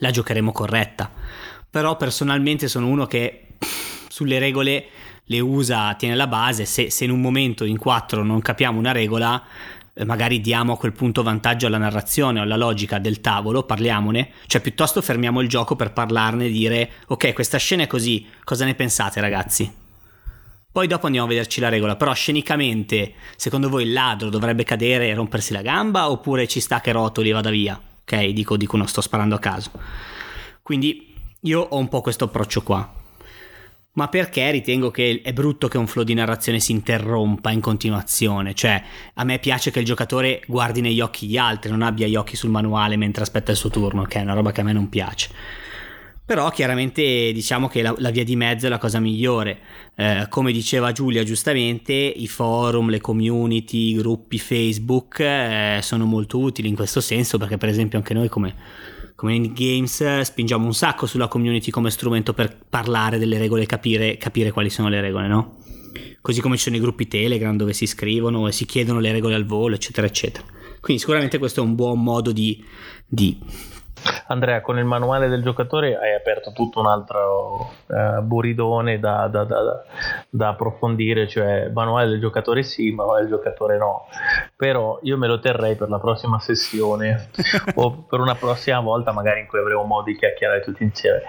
[0.00, 1.10] la giocheremo corretta.
[1.68, 3.56] Però personalmente sono uno che
[4.08, 4.86] sulle regole
[5.30, 8.90] le usa, tiene la base, se, se in un momento in quattro non capiamo una
[8.90, 9.40] regola,
[9.94, 14.30] eh, magari diamo a quel punto vantaggio alla narrazione o alla logica del tavolo, parliamone,
[14.46, 18.64] cioè piuttosto fermiamo il gioco per parlarne e dire ok questa scena è così, cosa
[18.64, 19.72] ne pensate ragazzi?
[20.72, 25.08] Poi dopo andiamo a vederci la regola, però scenicamente secondo voi il ladro dovrebbe cadere
[25.08, 27.80] e rompersi la gamba oppure ci sta che rotoli e vada via?
[28.02, 29.70] Ok, dico, dico, non sto sparando a caso.
[30.62, 32.98] Quindi io ho un po' questo approccio qua
[34.00, 38.54] ma perché ritengo che è brutto che un flow di narrazione si interrompa in continuazione,
[38.54, 38.82] cioè
[39.12, 42.34] a me piace che il giocatore guardi negli occhi gli altri, non abbia gli occhi
[42.34, 44.88] sul manuale mentre aspetta il suo turno, che è una roba che a me non
[44.88, 45.28] piace.
[46.24, 49.58] Però chiaramente diciamo che la, la via di mezzo è la cosa migliore.
[49.94, 56.38] Eh, come diceva Giulia giustamente, i forum, le community, i gruppi Facebook eh, sono molto
[56.38, 58.54] utili in questo senso perché per esempio anche noi come
[59.20, 63.66] come in games spingiamo un sacco sulla community come strumento per parlare delle regole e
[63.66, 65.58] capire, capire quali sono le regole, no?
[66.22, 69.34] Così come ci sono i gruppi Telegram dove si scrivono e si chiedono le regole
[69.34, 70.46] al volo, eccetera, eccetera.
[70.80, 72.64] Quindi sicuramente questo è un buon modo di,
[73.06, 73.38] di
[74.26, 79.44] Andrea, con il manuale del giocatore hai aperto tutto un altro uh, buridone da, da,
[79.44, 79.84] da,
[80.28, 84.06] da, approfondire, cioè manuale del giocatore sì, manuale del giocatore no.
[84.56, 87.30] Però io me lo terrei per la prossima sessione
[87.74, 91.22] o per una prossima volta, magari in cui avremo modo di chiacchierare tutti insieme.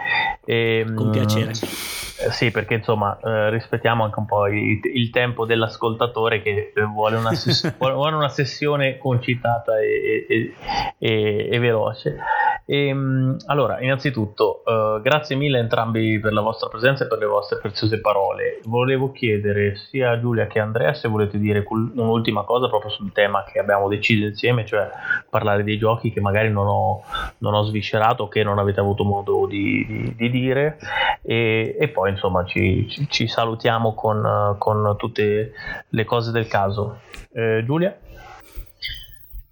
[0.45, 1.51] E, ehm, con piacere.
[1.51, 7.17] Eh, sì, perché insomma eh, rispettiamo anche un po' il, il tempo dell'ascoltatore che vuole
[7.17, 10.53] una, ses- vuole una sessione concitata e, e,
[10.97, 12.17] e, e veloce.
[12.65, 17.25] Ehm, allora, innanzitutto, uh, grazie mille a entrambi per la vostra presenza e per le
[17.25, 18.59] vostre preziose parole.
[18.63, 23.11] Volevo chiedere sia a Giulia che a Andrea se volete dire un'ultima cosa proprio sul
[23.11, 24.89] tema che abbiamo deciso insieme, cioè
[25.29, 27.03] parlare dei giochi che magari non ho,
[27.39, 30.77] non ho sviscerato o che non avete avuto modo di, di, di dire.
[31.23, 35.51] E, poi, insomma, ci, ci, ci salutiamo con, con, tutte
[35.89, 36.99] le cose del caso.
[37.31, 37.97] Eh, Giulia?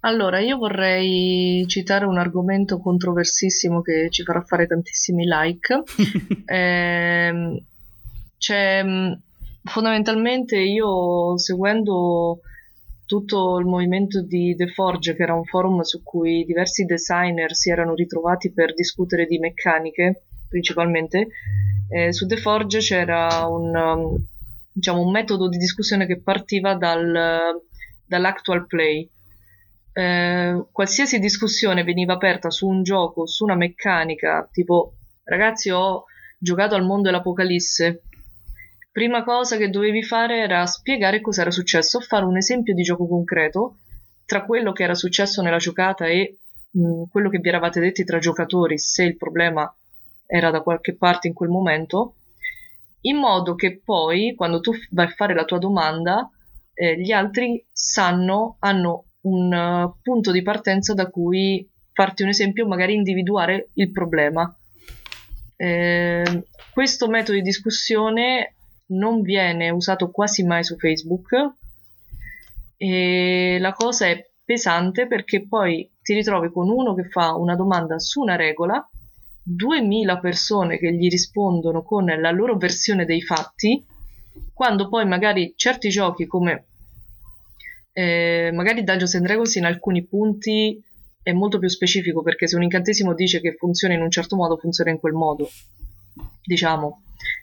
[0.00, 5.82] Allora, io vorrei citare un argomento controversissimo che ci farà fare tantissimi like.
[6.46, 7.62] eh,
[8.38, 8.84] c'è
[9.64, 12.40] fondamentalmente io seguendo
[13.10, 17.68] tutto il movimento di The Forge, che era un forum su cui diversi designer si
[17.68, 21.28] erano ritrovati per discutere di meccaniche, principalmente,
[21.88, 24.16] eh, su The Forge c'era un, um,
[24.72, 27.62] diciamo, un metodo di discussione che partiva dal,
[28.04, 29.08] dall'actual play.
[29.92, 34.94] Eh, qualsiasi discussione veniva aperta su un gioco, su una meccanica, tipo
[35.24, 36.04] ragazzi ho
[36.38, 38.02] giocato al mondo dell'Apocalisse,
[38.92, 43.06] prima cosa che dovevi fare era spiegare cosa era successo, fare un esempio di gioco
[43.06, 43.76] concreto
[44.24, 46.38] tra quello che era successo nella giocata e
[46.70, 49.72] mh, mm, quello che vi eravate detti tra giocatori, se il problema
[50.30, 52.14] era da qualche parte in quel momento,
[53.02, 56.30] in modo che poi quando tu vai a fare la tua domanda,
[56.74, 62.66] eh, gli altri sanno, hanno un uh, punto di partenza da cui farti un esempio,
[62.66, 64.54] magari individuare il problema.
[65.56, 68.54] Eh, questo metodo di discussione
[68.86, 71.54] non viene usato quasi mai su Facebook
[72.76, 77.98] e la cosa è pesante perché poi ti ritrovi con uno che fa una domanda
[77.98, 78.88] su una regola,
[79.42, 83.84] 2000 persone che gli rispondono con la loro versione dei fatti,
[84.52, 86.66] quando poi magari certi giochi come
[87.92, 90.80] eh, magari Dungeons and Dragons in alcuni punti
[91.22, 94.56] è molto più specifico perché se un incantesimo dice che funziona in un certo modo,
[94.56, 95.48] funziona in quel modo,
[96.42, 97.02] diciamo.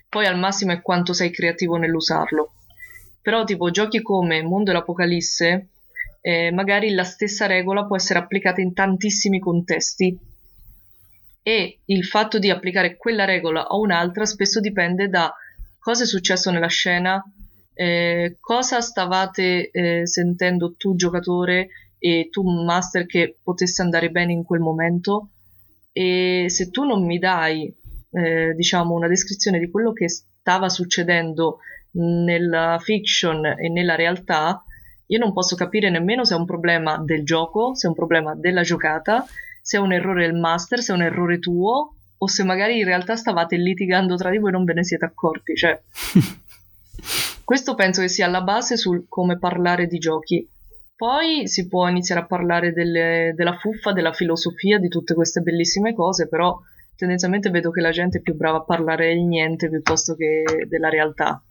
[0.09, 2.53] Poi al massimo è quanto sei creativo nell'usarlo.
[3.21, 5.67] Però tipo giochi come Mondo e l'Apocalisse,
[6.21, 10.17] eh, magari la stessa regola può essere applicata in tantissimi contesti
[11.47, 15.33] e il fatto di applicare quella regola o un'altra spesso dipende da
[15.79, 17.23] cosa è successo nella scena,
[17.73, 21.69] eh, cosa stavate eh, sentendo tu giocatore
[21.99, 25.29] e tu master che potesse andare bene in quel momento.
[25.93, 27.73] E se tu non mi dai
[28.11, 31.59] eh, diciamo una descrizione di quello che stava succedendo
[31.91, 34.61] nella fiction e nella realtà
[35.05, 38.35] io non posso capire nemmeno se è un problema del gioco, se è un problema
[38.35, 39.25] della giocata,
[39.67, 42.85] se è un errore del master, se è un errore tuo o se magari in
[42.85, 45.55] realtà stavate litigando tra di voi e non ve ne siete accorti.
[45.55, 45.77] Cioè,
[47.43, 50.47] questo penso che sia la base sul come parlare di giochi.
[50.95, 55.93] Poi si può iniziare a parlare delle, della fuffa, della filosofia, di tutte queste bellissime
[55.93, 56.57] cose, però
[56.95, 60.87] tendenzialmente vedo che la gente è più brava a parlare del niente piuttosto che della
[60.87, 61.43] realtà.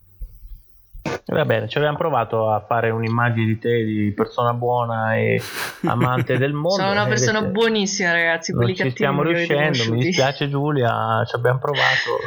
[1.27, 5.41] Va bene, ci abbiamo provato a fare un'immagine di te di persona buona e
[5.87, 6.77] amante del mondo.
[6.77, 8.53] Sono una persona buonissima, ragazzi.
[8.53, 9.93] Quelli non ci stiamo riuscendo.
[9.93, 11.25] Mi dispiace, Giulia.
[11.27, 12.19] Ci abbiamo provato.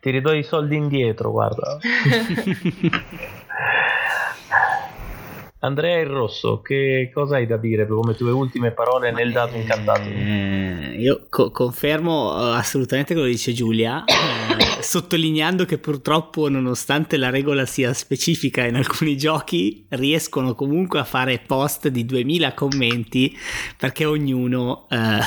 [0.00, 1.78] Ti ridò i soldi indietro, guarda.
[5.62, 10.00] Andrea il Rosso, che cosa hai da dire come tue ultime parole nel dato incantato?
[10.08, 17.16] Eh, io co- confermo eh, assolutamente quello che dice Giulia, eh, sottolineando che purtroppo nonostante
[17.16, 23.36] la regola sia specifica in alcuni giochi, riescono comunque a fare post di 2000 commenti
[23.76, 25.18] perché ognuno eh,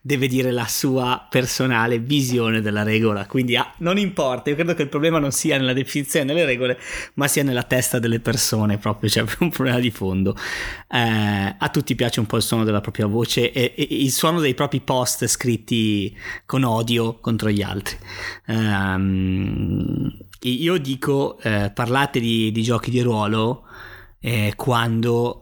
[0.00, 3.26] deve dire la sua personale visione della regola.
[3.26, 6.78] Quindi ah, non importa, io credo che il problema non sia nella definizione delle regole,
[7.14, 10.36] ma sia nella testa delle persone proprio, cioè un problema di fondo.
[10.88, 14.40] Eh, a tutti piace un po' il suono della propria voce e, e, il suono
[14.40, 17.96] dei propri post scritti con odio contro gli altri.
[18.94, 23.62] Um, io dico, eh, parlate di, di, giochi di ruolo
[24.20, 25.40] eh, quando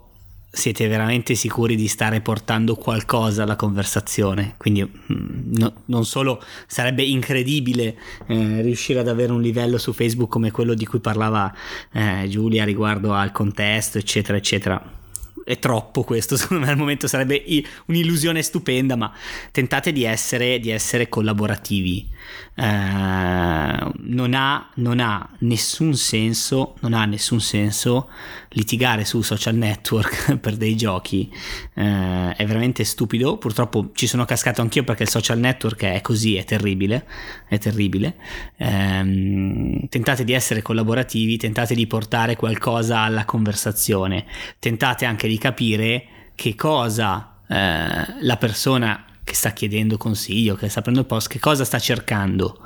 [0.55, 4.55] siete veramente sicuri di stare portando qualcosa alla conversazione.
[4.59, 7.96] Quindi mm, no, non solo sarebbe incredibile
[8.26, 11.53] eh, riuscire ad avere un livello su Facebook come quello di cui parlava
[11.92, 15.00] eh, Giulia riguardo al contesto, eccetera, eccetera
[15.44, 17.42] è troppo questo, secondo me al momento sarebbe
[17.86, 19.12] un'illusione stupenda, ma
[19.50, 22.09] tentate di essere, di essere collaborativi.
[22.55, 28.11] Eh, non, ha, non, ha, nessun senso, non ha nessun senso
[28.51, 31.33] litigare su social network per dei giochi,
[31.75, 36.37] eh, è veramente stupido, purtroppo ci sono cascato anch'io perché il social network è così,
[36.37, 37.07] è terribile,
[37.49, 38.16] è terribile.
[38.57, 44.27] Eh, tentate di essere collaborativi, tentate di portare qualcosa alla conversazione,
[44.59, 50.83] tentate anche di capire che cosa eh, la persona che sta chiedendo consiglio, che sta
[50.83, 52.59] prendendo post, che cosa sta cercando.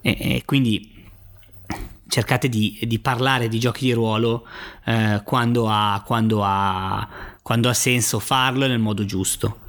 [0.00, 0.92] E, e quindi
[2.08, 4.46] cercate di, di, parlare di giochi di ruolo
[4.84, 7.08] eh, quando, ha, quando, ha,
[7.42, 9.62] quando ha senso farlo nel modo giusto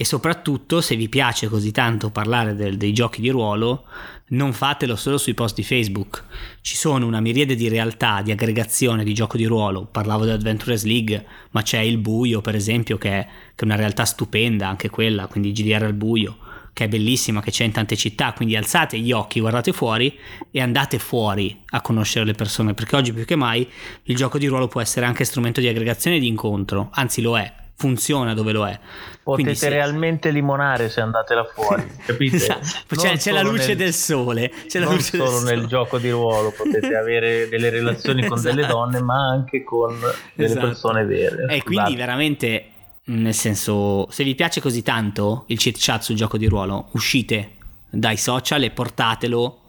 [0.00, 3.86] e soprattutto se vi piace così tanto parlare del, dei giochi di ruolo
[4.28, 6.24] non fatelo solo sui post di Facebook.
[6.60, 9.86] Ci sono una miriade di realtà di aggregazione di gioco di ruolo.
[9.86, 13.76] Parlavo di Adventures League ma c'è il buio per esempio che è, che è una
[13.76, 16.36] realtà stupenda anche quella quindi GDR al buio
[16.78, 20.16] che è bellissima, che c'è in tante città, quindi alzate gli occhi, guardate fuori
[20.48, 23.68] e andate fuori a conoscere le persone, perché oggi più che mai
[24.04, 27.36] il gioco di ruolo può essere anche strumento di aggregazione e di incontro, anzi lo
[27.36, 28.78] è, funziona dove lo è.
[29.22, 29.68] Potete se...
[29.68, 32.36] realmente limonare se andate là fuori, capite?
[32.36, 32.96] esatto.
[32.96, 33.76] C'è, c'è la luce nel...
[33.76, 34.50] del sole.
[34.66, 38.54] C'è non luce solo nel gioco di ruolo potete avere delle relazioni con esatto.
[38.54, 39.96] delle donne, ma anche con
[40.34, 40.66] delle esatto.
[40.66, 41.46] persone vere.
[41.48, 42.64] E quindi veramente,
[43.04, 47.52] nel senso, se vi piace così tanto il cheat chat sul gioco di ruolo, uscite
[47.88, 49.60] dai social e portatelo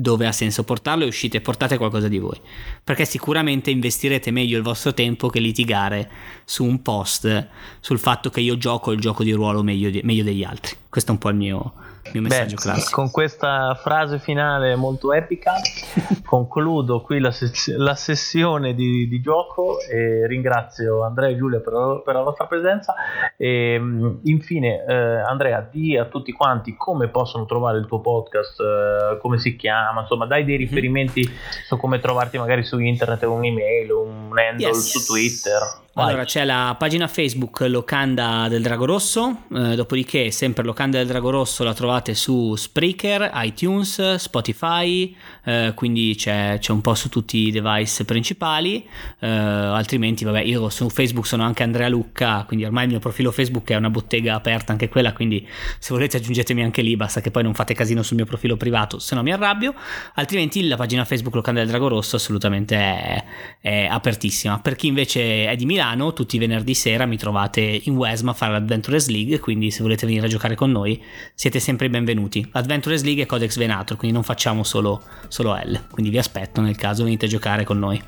[0.00, 2.40] dove ha senso portarlo e uscite e portate qualcosa di voi.
[2.84, 6.08] Perché sicuramente investirete meglio il vostro tempo che litigare
[6.44, 7.48] su un post
[7.80, 10.76] sul fatto che io gioco il gioco di ruolo meglio, di, meglio degli altri.
[10.88, 11.72] Questo è un po' il mio,
[12.12, 13.00] mio messaggio Beh, classico.
[13.00, 15.54] Con questa frase finale molto epica
[16.24, 22.02] concludo qui la, ses- la sessione di, di, gioco e ringrazio Andrea e Giulia per,
[22.04, 22.94] per la vostra presenza
[23.36, 23.80] e
[24.22, 29.38] infine eh, Andrea di a tutti quanti come possono trovare il tuo podcast eh, come
[29.38, 30.60] si chiama insomma dai dei mhm.
[30.60, 31.38] riferimenti mm-hmm.
[31.66, 34.90] su come trovarti magari su internet un'email un handle yes.
[34.90, 40.98] su Twitter Allora c'è la pagina Facebook Locanda del Drago Rosso, eh, dopodiché sempre Locanda
[40.98, 45.12] del Drago Rosso la trovate su Spreaker, iTunes, Spotify,
[45.44, 48.86] eh, quindi c'è, c'è, un po' su tutti i device principali,
[49.18, 53.32] eh, altrimenti vabbè io su Facebook sono anche Andrea Lucca, quindi ormai il mio profilo
[53.32, 55.44] Facebook è una bottega aperta anche quella, quindi
[55.80, 59.00] se volete aggiungetemi anche lì, basta che poi non fate casino sul mio profilo privato,
[59.00, 59.74] se no mi arrabbio,
[60.14, 63.24] altrimenti la pagina Facebook Locanda del Drago Rosso assolutamente è,
[63.60, 64.60] è apertissima.
[64.60, 68.32] Per chi invece è di Milano, Milano tutti i venerdì sera mi trovate in Wesma
[68.32, 71.02] a fare l'Adventures League, quindi se volete venire a giocare con noi
[71.34, 72.46] siete sempre benvenuti.
[72.52, 76.76] Adventures League è Codex Venator, quindi non facciamo solo, solo L, quindi vi aspetto nel
[76.76, 78.02] caso venite a giocare con noi.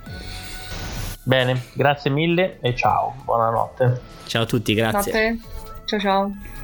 [1.22, 4.00] Bene, grazie mille e ciao, buonanotte.
[4.26, 5.12] Ciao a tutti, grazie.
[5.12, 5.38] Notte.
[5.86, 6.59] Ciao ciao.